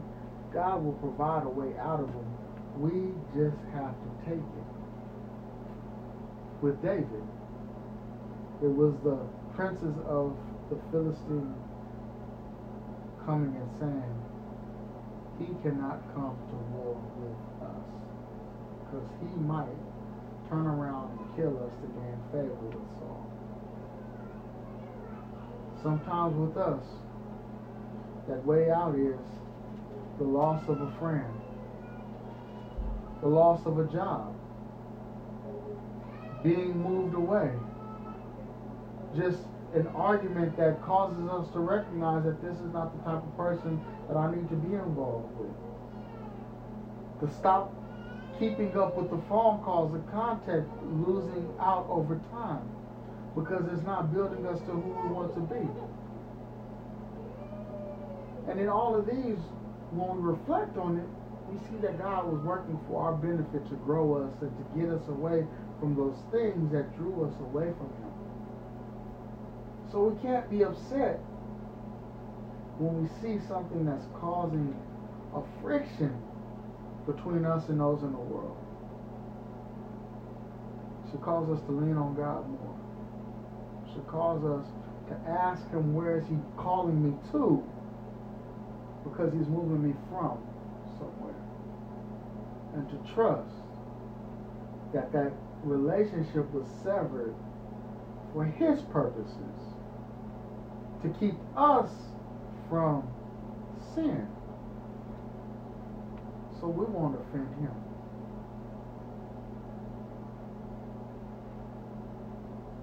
God 0.53 0.83
will 0.83 0.97
provide 0.99 1.45
a 1.45 1.49
way 1.49 1.77
out 1.79 2.01
of 2.01 2.07
them. 2.07 2.29
We 2.75 3.13
just 3.37 3.57
have 3.73 3.93
to 3.93 4.09
take 4.25 4.41
it. 4.41 4.78
With 6.61 6.81
David, 6.81 7.23
it 8.61 8.67
was 8.67 8.93
the 9.03 9.17
princes 9.55 9.95
of 10.05 10.35
the 10.69 10.77
Philistine 10.91 11.55
coming 13.25 13.55
and 13.55 13.69
saying, 13.79 14.15
he 15.39 15.45
cannot 15.63 16.03
come 16.13 16.35
to 16.49 16.55
war 16.75 16.99
with 17.17 17.63
us 17.63 17.87
because 18.83 19.07
he 19.21 19.39
might 19.39 19.79
turn 20.49 20.67
around 20.67 21.17
and 21.17 21.35
kill 21.37 21.55
us 21.63 21.71
to 21.81 21.87
gain 21.87 22.19
favor 22.31 22.65
with 22.65 22.87
Saul. 22.99 23.31
Sometimes 25.81 26.35
with 26.35 26.57
us, 26.57 26.83
that 28.27 28.45
way 28.45 28.69
out 28.69 28.95
is 28.95 29.17
the 30.17 30.25
loss 30.25 30.61
of 30.67 30.81
a 30.81 30.91
friend, 30.99 31.33
the 33.21 33.29
loss 33.29 33.65
of 33.65 33.79
a 33.79 33.85
job, 33.85 34.35
being 36.43 36.81
moved 36.81 37.15
away, 37.15 37.51
just 39.15 39.39
an 39.73 39.87
argument 39.87 40.57
that 40.57 40.81
causes 40.81 41.29
us 41.29 41.47
to 41.53 41.59
recognize 41.59 42.23
that 42.23 42.41
this 42.41 42.55
is 42.57 42.73
not 42.73 42.95
the 42.97 43.03
type 43.03 43.21
of 43.21 43.37
person 43.37 43.79
that 44.07 44.17
I 44.17 44.33
need 44.33 44.49
to 44.49 44.55
be 44.55 44.73
involved 44.73 45.29
with. 45.37 45.53
To 47.21 47.35
stop 47.37 47.73
keeping 48.39 48.75
up 48.77 48.95
with 48.95 49.11
the 49.11 49.21
phone 49.27 49.61
calls, 49.63 49.91
the 49.91 49.99
contact, 50.11 50.67
losing 50.83 51.47
out 51.59 51.85
over 51.89 52.19
time 52.31 52.67
because 53.35 53.63
it's 53.71 53.85
not 53.85 54.13
building 54.13 54.45
us 54.47 54.59
to 54.61 54.71
who 54.71 54.89
we 54.89 55.09
want 55.13 55.35
to 55.35 55.41
be. 55.41 55.67
And 58.49 58.59
in 58.59 58.69
all 58.69 58.95
of 58.95 59.05
these, 59.05 59.37
when 59.91 60.17
we 60.17 60.31
reflect 60.31 60.77
on 60.77 60.97
it, 60.97 61.05
we 61.51 61.57
see 61.67 61.77
that 61.81 61.99
God 61.99 62.31
was 62.31 62.41
working 62.43 62.79
for 62.87 63.03
our 63.03 63.13
benefit 63.13 63.67
to 63.69 63.75
grow 63.85 64.23
us 64.23 64.33
and 64.41 64.51
to 64.57 64.79
get 64.79 64.89
us 64.89 65.07
away 65.09 65.45
from 65.79 65.95
those 65.95 66.17
things 66.31 66.71
that 66.71 66.95
drew 66.97 67.25
us 67.25 67.33
away 67.39 67.71
from 67.77 67.89
Him. 68.03 68.13
So 69.91 70.03
we 70.03 70.21
can't 70.21 70.49
be 70.49 70.63
upset 70.63 71.19
when 72.77 73.01
we 73.01 73.09
see 73.21 73.43
something 73.47 73.85
that's 73.85 74.05
causing 74.19 74.75
a 75.35 75.41
friction 75.61 76.15
between 77.05 77.45
us 77.45 77.63
and 77.69 77.79
those 77.79 78.01
in 78.03 78.11
the 78.11 78.19
world. 78.19 78.57
It 81.05 81.11
should 81.11 81.21
cause 81.21 81.49
us 81.49 81.59
to 81.65 81.71
lean 81.71 81.97
on 81.97 82.15
God 82.15 82.47
more. 82.47 82.75
It 83.85 83.93
should 83.93 84.07
cause 84.07 84.43
us 84.45 84.65
to 85.09 85.15
ask 85.29 85.67
Him 85.71 85.95
where 85.95 86.19
is 86.19 86.25
He 86.27 86.37
calling 86.55 87.01
me 87.03 87.17
to 87.31 87.63
because 89.03 89.33
He's 89.33 89.47
moving 89.47 89.81
me 89.81 89.95
from 90.09 90.37
somewhere. 90.99 91.33
And 92.75 92.87
to 92.89 93.13
trust 93.13 93.49
that 94.93 95.11
that 95.13 95.33
relationship 95.63 96.51
was 96.51 96.67
severed 96.83 97.35
for 98.33 98.45
His 98.45 98.81
purposes 98.91 99.59
to 101.01 101.09
keep 101.19 101.35
us 101.55 101.89
from 102.69 103.07
sin. 103.95 104.27
So 106.59 106.67
we 106.67 106.85
won't 106.85 107.15
offend 107.15 107.47
him. 107.55 107.71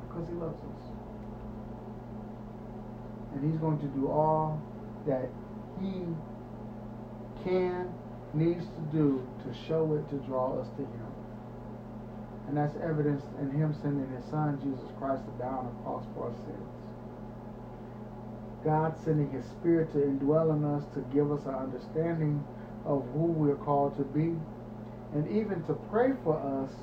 Because 0.09 0.29
he 0.29 0.35
loves 0.35 0.59
us. 0.59 0.83
And 3.35 3.51
he's 3.53 3.61
going 3.61 3.79
to 3.81 3.87
do 3.89 4.09
all 4.09 4.61
that 5.07 5.29
he 5.81 6.05
can, 7.45 7.93
needs 8.33 8.65
to 8.65 8.81
do 8.93 9.27
to 9.45 9.55
show 9.69 9.93
it, 9.95 10.09
to 10.11 10.17
draw 10.27 10.59
us 10.59 10.69
to 10.77 10.83
him. 10.83 11.16
And 12.49 12.57
that's 12.57 12.77
evidenced 12.77 13.27
in 13.41 13.51
him 13.51 13.75
sending 13.83 14.09
his 14.15 14.25
son, 14.31 14.59
Jesus 14.63 14.87
Christ, 14.99 15.23
to 15.27 15.33
die 15.43 15.51
on 15.51 15.67
the 15.67 15.83
cross 15.83 16.05
for 16.15 16.31
our 16.31 16.35
sins. 16.47 16.77
God 18.67 18.95
sending 19.05 19.31
His 19.31 19.45
Spirit 19.47 19.93
to 19.93 19.99
indwell 19.99 20.53
in 20.57 20.65
us 20.65 20.83
to 20.95 21.01
give 21.15 21.31
us 21.31 21.41
an 21.47 21.55
understanding 21.55 22.43
of 22.85 23.07
who 23.13 23.27
we're 23.27 23.55
called 23.55 23.97
to 23.97 24.03
be, 24.03 24.35
and 25.15 25.29
even 25.31 25.63
to 25.67 25.75
pray 25.89 26.11
for 26.25 26.37
us 26.37 26.75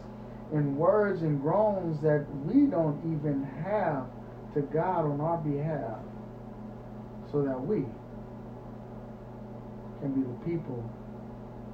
in 0.54 0.78
words 0.78 1.22
and 1.24 1.42
groans 1.42 2.02
that 2.02 2.26
we 2.46 2.68
don't 2.68 3.00
even 3.04 3.44
have 3.66 4.06
to 4.54 4.62
God 4.62 5.06
on 5.06 5.20
our 5.20 5.38
behalf, 5.38 6.00
so 7.32 7.44
that 7.44 7.60
we 7.60 7.84
can 10.00 10.14
be 10.14 10.22
the 10.22 10.40
people 10.50 10.90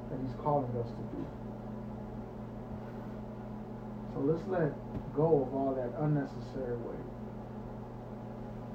that 0.09 0.19
He's 0.25 0.35
calling 0.41 0.71
us 0.77 0.87
to 0.87 1.15
be. 1.15 1.38
So 4.19 4.25
let's 4.25 4.43
let 4.49 4.75
go 5.15 5.47
of 5.47 5.55
all 5.55 5.73
that 5.79 5.95
unnecessary 6.03 6.75
weight 6.75 7.07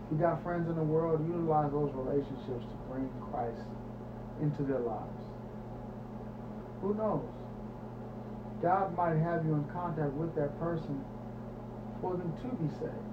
If 0.06 0.12
you 0.12 0.16
got 0.16 0.42
friends 0.42 0.70
in 0.70 0.74
the 0.74 0.82
world, 0.82 1.20
utilize 1.28 1.70
those 1.70 1.92
relationships 1.92 2.64
to 2.64 2.76
bring 2.88 3.10
Christ 3.28 3.68
into 4.40 4.62
their 4.62 4.80
lives. 4.80 5.20
Who 6.80 6.94
knows? 6.94 7.28
God 8.62 8.96
might 8.96 9.20
have 9.20 9.44
you 9.44 9.52
in 9.52 9.64
contact 9.68 10.14
with 10.14 10.34
that 10.34 10.58
person 10.58 11.04
for 12.00 12.16
them 12.16 12.32
to 12.40 12.48
be 12.56 12.68
saved. 12.80 13.12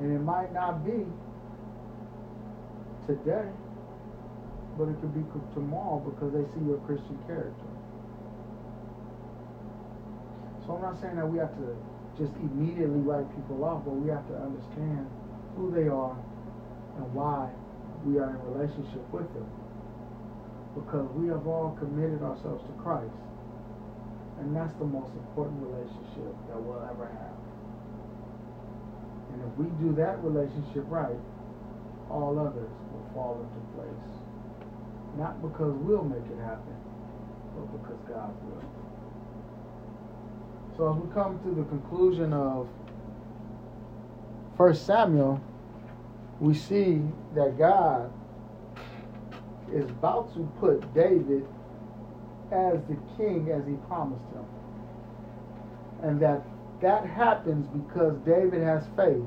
And 0.00 0.10
it 0.10 0.22
might 0.26 0.52
not 0.52 0.84
be 0.84 1.06
today, 3.06 3.46
but 4.76 4.88
it 4.88 5.00
could 5.00 5.14
be 5.14 5.22
tomorrow 5.54 6.02
because 6.02 6.32
they 6.34 6.42
see 6.58 6.66
your 6.66 6.78
Christian 6.78 7.16
character. 7.28 7.70
So 10.70 10.78
I'm 10.78 10.86
not 10.86 11.02
saying 11.02 11.18
that 11.18 11.26
we 11.26 11.42
have 11.42 11.50
to 11.58 11.74
just 12.14 12.30
immediately 12.38 13.02
write 13.02 13.26
people 13.34 13.66
off, 13.66 13.82
but 13.82 13.90
we 13.90 14.06
have 14.06 14.22
to 14.30 14.38
understand 14.38 15.02
who 15.58 15.74
they 15.74 15.90
are 15.90 16.14
and 16.94 17.10
why 17.10 17.50
we 18.06 18.22
are 18.22 18.30
in 18.30 18.38
relationship 18.54 19.02
with 19.10 19.26
them. 19.34 19.50
Because 20.78 21.10
we 21.18 21.26
have 21.26 21.42
all 21.50 21.74
committed 21.74 22.22
ourselves 22.22 22.62
to 22.70 22.72
Christ. 22.86 23.18
And 24.38 24.54
that's 24.54 24.70
the 24.78 24.86
most 24.86 25.10
important 25.10 25.58
relationship 25.58 26.38
that 26.54 26.58
we'll 26.62 26.86
ever 26.86 27.10
have. 27.18 27.40
And 29.34 29.42
if 29.42 29.52
we 29.58 29.66
do 29.82 29.90
that 29.98 30.22
relationship 30.22 30.86
right, 30.86 31.18
all 32.06 32.38
others 32.38 32.70
will 32.94 33.06
fall 33.10 33.42
into 33.42 33.58
place. 33.74 34.06
Not 35.18 35.42
because 35.42 35.74
we'll 35.82 36.06
make 36.06 36.30
it 36.30 36.38
happen, 36.38 36.78
but 37.58 37.66
because 37.74 37.98
God 38.06 38.30
will. 38.46 38.79
So 40.76 40.92
as 40.92 40.96
we 40.96 41.12
come 41.12 41.38
to 41.40 41.50
the 41.54 41.64
conclusion 41.68 42.32
of 42.32 42.68
First 44.56 44.86
Samuel, 44.86 45.40
we 46.38 46.54
see 46.54 47.02
that 47.34 47.58
God 47.58 48.12
is 49.72 49.88
about 49.90 50.32
to 50.34 50.40
put 50.58 50.92
David 50.94 51.46
as 52.50 52.80
the 52.88 52.96
king 53.16 53.50
as 53.52 53.66
he 53.66 53.74
promised 53.88 54.24
him. 54.32 54.44
And 56.02 56.20
that 56.20 56.42
that 56.80 57.06
happens 57.06 57.66
because 57.68 58.16
David 58.24 58.62
has 58.62 58.84
faith. 58.96 59.22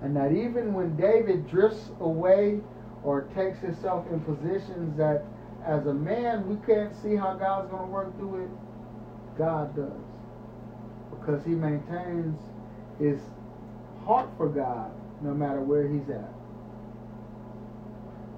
And 0.00 0.16
that 0.16 0.32
even 0.32 0.72
when 0.72 0.96
David 0.96 1.48
drifts 1.48 1.90
away 2.00 2.60
or 3.02 3.22
takes 3.34 3.58
himself 3.58 4.06
in 4.12 4.20
positions 4.20 4.96
that 4.96 5.24
as 5.66 5.86
a 5.86 5.94
man 5.94 6.48
we 6.48 6.56
can't 6.66 6.94
see 7.02 7.16
how 7.16 7.34
God's 7.34 7.68
going 7.70 7.82
to 7.84 7.90
work 7.90 8.16
through 8.16 8.44
it, 8.44 8.50
God 9.36 9.74
does. 9.74 10.07
Because 11.28 11.44
he 11.44 11.50
maintains 11.50 12.40
his 12.98 13.20
heart 14.06 14.30
for 14.38 14.48
God 14.48 14.90
no 15.20 15.34
matter 15.34 15.60
where 15.60 15.86
he's 15.86 16.08
at. 16.08 16.32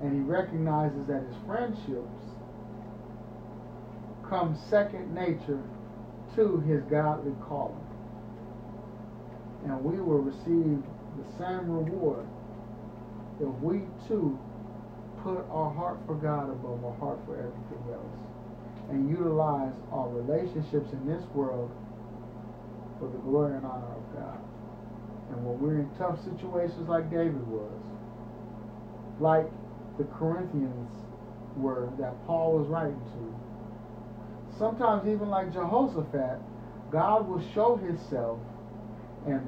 And 0.02 0.12
he 0.12 0.18
recognizes 0.28 1.06
that 1.06 1.22
his 1.22 1.36
friendships 1.46 2.18
come 4.28 4.58
second 4.68 5.14
nature 5.14 5.62
to 6.34 6.58
his 6.66 6.82
godly 6.90 7.30
calling. 7.46 7.78
And 9.66 9.84
we 9.84 10.00
will 10.00 10.22
receive 10.22 10.82
the 11.14 11.38
same 11.38 11.70
reward 11.70 12.26
if 13.38 13.54
we 13.62 13.82
too 14.08 14.36
put 15.22 15.46
our 15.52 15.70
heart 15.70 15.98
for 16.06 16.16
God 16.16 16.50
above 16.50 16.84
our 16.84 16.96
heart 16.98 17.20
for 17.24 17.36
everything 17.36 17.94
else 17.94 18.18
and 18.90 19.08
utilize 19.08 19.74
our 19.92 20.08
relationships 20.08 20.90
in 20.92 21.06
this 21.06 21.22
world 21.34 21.70
for 23.00 23.08
the 23.08 23.18
glory 23.18 23.56
and 23.56 23.64
honor 23.64 23.96
of 23.96 24.14
God. 24.14 24.38
And 25.30 25.44
when 25.44 25.58
we're 25.58 25.80
in 25.80 25.90
tough 25.96 26.22
situations 26.22 26.88
like 26.88 27.10
David 27.10 27.46
was, 27.48 27.82
like 29.18 29.46
the 29.98 30.04
Corinthians 30.04 30.90
were 31.56 31.90
that 31.98 32.14
Paul 32.26 32.58
was 32.58 32.68
writing 32.68 33.00
to, 33.00 34.58
sometimes 34.58 35.08
even 35.08 35.28
like 35.28 35.52
Jehoshaphat, 35.52 36.38
God 36.92 37.26
will 37.26 37.42
show 37.54 37.76
himself 37.76 38.38
and 39.26 39.40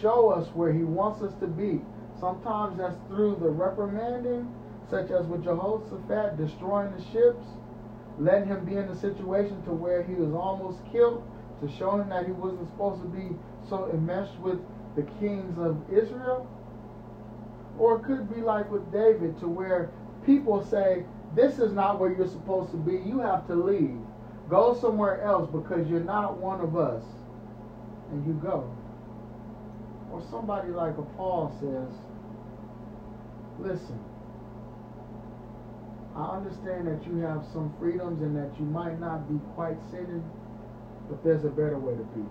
show 0.00 0.30
us 0.30 0.48
where 0.54 0.72
he 0.72 0.84
wants 0.84 1.22
us 1.22 1.32
to 1.40 1.46
be. 1.46 1.80
Sometimes 2.18 2.78
that's 2.78 2.96
through 3.08 3.38
the 3.40 3.48
reprimanding, 3.48 4.52
such 4.90 5.10
as 5.10 5.26
with 5.26 5.42
Jehoshaphat 5.44 6.36
destroying 6.36 6.92
the 6.92 7.02
ships, 7.12 7.44
letting 8.18 8.48
him 8.48 8.64
be 8.64 8.76
in 8.76 8.84
a 8.84 9.00
situation 9.00 9.62
to 9.64 9.72
where 9.72 10.02
he 10.02 10.14
was 10.14 10.34
almost 10.34 10.78
killed, 10.92 11.22
to 11.60 11.70
show 11.76 12.00
him 12.00 12.08
that 12.08 12.26
he 12.26 12.32
wasn't 12.32 12.66
supposed 12.68 13.02
to 13.02 13.08
be 13.08 13.36
so 13.68 13.90
enmeshed 13.92 14.36
with 14.40 14.58
the 14.96 15.02
kings 15.20 15.58
of 15.58 15.76
Israel. 15.92 16.48
Or 17.78 17.96
it 17.96 18.04
could 18.04 18.32
be 18.34 18.40
like 18.40 18.70
with 18.70 18.90
David, 18.92 19.38
to 19.40 19.48
where 19.48 19.90
people 20.26 20.64
say, 20.64 21.04
This 21.34 21.58
is 21.58 21.72
not 21.72 21.98
where 21.98 22.12
you're 22.12 22.28
supposed 22.28 22.70
to 22.72 22.76
be. 22.76 22.98
You 23.08 23.20
have 23.20 23.46
to 23.46 23.54
leave. 23.54 23.98
Go 24.48 24.76
somewhere 24.80 25.22
else 25.22 25.48
because 25.50 25.88
you're 25.88 26.00
not 26.00 26.38
one 26.38 26.60
of 26.60 26.76
us. 26.76 27.04
And 28.10 28.26
you 28.26 28.34
go. 28.34 28.68
Or 30.12 30.22
somebody 30.30 30.70
like 30.70 30.98
a 30.98 31.02
Paul 31.16 31.56
says, 31.60 31.96
Listen, 33.60 33.98
I 36.16 36.36
understand 36.36 36.88
that 36.88 37.06
you 37.06 37.18
have 37.18 37.44
some 37.52 37.72
freedoms 37.78 38.20
and 38.22 38.36
that 38.36 38.58
you 38.58 38.66
might 38.66 38.98
not 38.98 39.28
be 39.28 39.38
quite 39.54 39.76
sinning, 39.90 40.24
but 41.10 41.18
there's 41.26 41.44
a 41.44 41.50
better 41.50 41.78
way 41.78 41.98
to 41.98 42.06
be. 42.14 42.24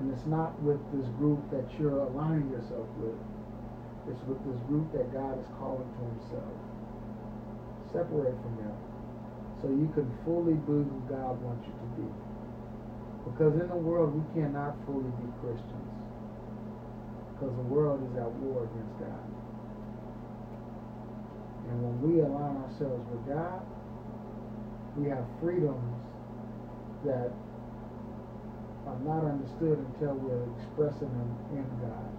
And 0.00 0.12
it's 0.12 0.26
not 0.26 0.56
with 0.64 0.80
this 0.96 1.06
group 1.20 1.44
that 1.52 1.68
you're 1.78 2.00
aligning 2.08 2.48
yourself 2.50 2.88
with. 2.96 3.16
It's 4.08 4.22
with 4.24 4.40
this 4.48 4.60
group 4.68 4.88
that 4.96 5.12
God 5.12 5.36
is 5.36 5.48
calling 5.60 5.84
to 5.84 6.02
himself. 6.16 6.56
Separate 7.92 8.36
from 8.40 8.56
them 8.64 8.76
so 9.60 9.68
you 9.68 9.88
can 9.96 10.06
fully 10.24 10.54
be 10.68 10.84
who 10.84 11.00
God 11.08 11.40
wants 11.40 11.64
you 11.64 11.72
to 11.72 11.88
be. 11.96 12.08
Because 13.24 13.58
in 13.60 13.68
the 13.68 13.80
world, 13.80 14.14
we 14.14 14.24
cannot 14.36 14.76
fully 14.84 15.10
be 15.18 15.28
Christians. 15.40 15.92
Because 17.32 17.56
the 17.56 17.68
world 17.68 18.04
is 18.04 18.16
at 18.16 18.30
war 18.44 18.68
against 18.68 18.96
God. 19.00 19.26
And 21.68 21.76
when 21.82 21.96
we 22.04 22.20
align 22.20 22.62
ourselves 22.62 23.02
with 23.10 23.26
God, 23.26 23.64
we 24.96 25.08
have 25.08 25.24
freedoms 25.40 25.95
that 27.06 27.30
are 28.86 28.98
not 29.02 29.24
understood 29.26 29.78
until 29.78 30.14
we're 30.14 30.46
expressing 30.58 31.10
them 31.10 31.30
in 31.54 31.66
God. 31.82 32.10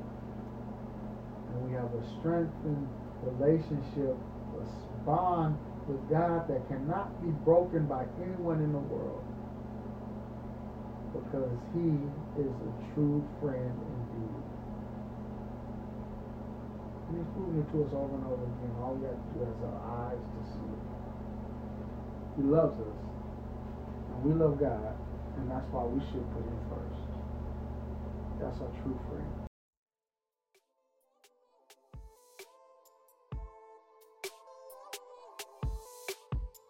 And 1.52 1.68
we 1.68 1.72
have 1.76 1.92
a 1.92 2.04
strengthened 2.20 2.88
relationship, 3.24 4.16
a 4.16 5.06
bond 5.06 5.58
with 5.88 6.04
God 6.10 6.48
that 6.50 6.68
cannot 6.68 7.16
be 7.24 7.32
broken 7.48 7.88
by 7.88 8.04
anyone 8.20 8.60
in 8.60 8.72
the 8.72 8.84
world. 8.92 9.24
Because 11.16 11.56
he 11.74 11.88
is 12.42 12.52
a 12.52 12.72
true 12.94 13.24
friend 13.40 13.72
indeed. 13.72 14.44
And 17.08 17.16
he's 17.16 17.32
proven 17.32 17.64
it 17.64 17.68
to 17.72 17.88
us 17.88 17.92
over 17.96 18.12
and 18.12 18.26
over 18.28 18.44
again. 18.44 18.76
All 18.84 18.94
we 19.00 19.08
have 19.08 19.16
to 19.16 19.32
do 19.34 19.48
is 19.48 19.60
our 19.64 20.12
eyes 20.12 20.20
to 20.20 20.42
see 20.52 20.68
it. 20.68 20.84
He 22.36 22.44
loves 22.44 22.76
us. 22.76 23.07
We 24.24 24.34
love 24.34 24.60
God. 24.60 24.96
And 25.38 25.52
that's 25.52 25.72
why 25.72 25.86
we 25.86 26.00
should 26.00 26.26
put 26.34 26.44
him 26.44 26.60
first. 26.70 27.02
That's 28.42 28.60
our 28.60 28.70
true 28.82 29.00
friend. 29.08 29.48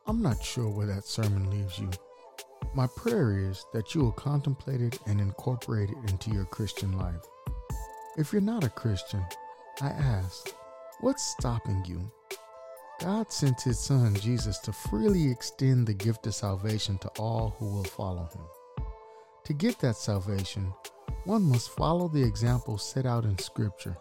I'm 0.05 0.21
not 0.21 0.41
sure 0.43 0.69
where 0.69 0.87
that 0.87 1.05
sermon 1.05 1.49
leaves 1.49 1.79
you. 1.79 1.89
My 2.75 2.87
prayer 2.95 3.37
is 3.37 3.65
that 3.73 3.95
you 3.95 4.01
will 4.01 4.11
contemplate 4.11 4.81
it 4.81 4.99
and 5.05 5.19
incorporate 5.19 5.89
it 5.89 6.09
into 6.09 6.31
your 6.31 6.45
Christian 6.45 6.97
life. 6.97 7.21
If 8.17 8.31
you're 8.31 8.41
not 8.41 8.63
a 8.63 8.69
Christian, 8.69 9.23
I 9.81 9.87
ask, 9.87 10.53
what's 11.01 11.23
stopping 11.23 11.83
you? 11.85 12.11
God 12.99 13.31
sent 13.31 13.61
his 13.61 13.77
son 13.77 14.15
Jesus 14.15 14.57
to 14.59 14.73
freely 14.73 15.29
extend 15.29 15.85
the 15.85 15.93
gift 15.93 16.25
of 16.25 16.33
salvation 16.33 16.97
to 16.99 17.09
all 17.19 17.55
who 17.59 17.65
will 17.65 17.83
follow 17.83 18.27
him. 18.33 18.41
To 19.45 19.53
get 19.53 19.77
that 19.79 19.97
salvation, 19.97 20.73
one 21.25 21.43
must 21.43 21.69
follow 21.69 22.07
the 22.07 22.23
example 22.23 22.79
set 22.79 23.05
out 23.05 23.23
in 23.23 23.37
Scripture. 23.37 23.95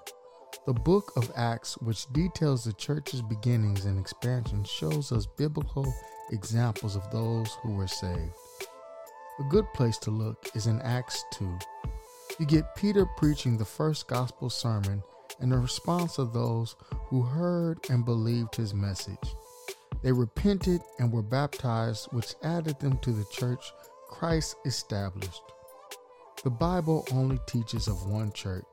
The 0.67 0.73
book 0.73 1.13
of 1.17 1.31
Acts, 1.37 1.77
which 1.79 2.11
details 2.15 2.65
the 2.65 2.73
church's 2.73 3.21
beginnings 3.21 3.85
and 3.85 4.01
expansion, 4.01 4.65
shows 4.65 5.13
us 5.13 5.27
biblical 5.27 5.87
examples 6.33 6.97
of 6.97 7.11
those 7.11 7.53
who 7.63 7.75
were 7.75 7.87
saved. 7.87 8.33
A 9.39 9.45
good 9.51 9.67
place 9.75 9.99
to 9.99 10.11
look 10.11 10.49
is 10.55 10.67
in 10.67 10.81
Acts 10.81 11.23
2. 11.35 11.59
You 12.41 12.47
get 12.47 12.75
Peter 12.75 13.05
preaching 13.19 13.59
the 13.59 13.65
first 13.67 14.09
gospel 14.09 14.49
sermon 14.49 15.03
and 15.39 15.53
the 15.53 15.59
response 15.59 16.17
of 16.17 16.33
those 16.33 16.75
who 17.09 17.23
heard 17.23 17.79
and 17.91 18.05
believed 18.05 18.57
his 18.57 18.75
message. 18.75 19.35
They 20.03 20.13
repented 20.13 20.81
and 20.99 21.13
were 21.13 21.23
baptized, 21.23 22.09
which 22.13 22.35
added 22.43 22.79
them 22.81 22.99
to 22.99 23.13
the 23.13 23.27
church 23.33 23.65
Christ 24.09 24.57
established. 24.65 25.43
The 26.45 26.51
Bible 26.51 27.07
only 27.13 27.39
teaches 27.47 27.89
of 27.89 28.07
one 28.07 28.33
church. 28.33 28.65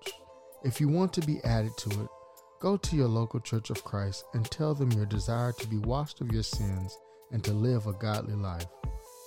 If 0.64 0.80
you 0.80 0.88
want 0.88 1.14
to 1.14 1.22
be 1.22 1.44
added 1.44 1.76
to 1.78 1.90
it, 1.90 2.08
go 2.60 2.78
to 2.78 2.96
your 2.96 3.08
local 3.08 3.40
church 3.40 3.70
of 3.70 3.84
Christ 3.84 4.26
and 4.34 4.46
tell 4.46 4.74
them 4.74 4.92
your 4.92 5.06
desire 5.06 5.52
to 5.54 5.68
be 5.68 5.78
washed 5.78 6.22
of 6.22 6.32
your 6.32 6.44
sins 6.44 6.98
and 7.32 7.44
to 7.44 7.52
live 7.52 7.88
a 7.88 7.94
godly 7.94 8.36
life. 8.36 8.68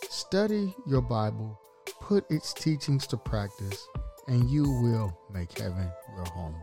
Study 0.09 0.75
your 0.87 1.03
Bible, 1.03 1.61
put 2.01 2.25
its 2.31 2.53
teachings 2.53 3.07
to 3.09 3.17
practice, 3.17 3.87
and 4.29 4.49
you 4.49 4.63
will 4.63 5.19
make 5.33 5.59
heaven 5.59 5.91
your 6.17 6.27
home. 6.27 6.55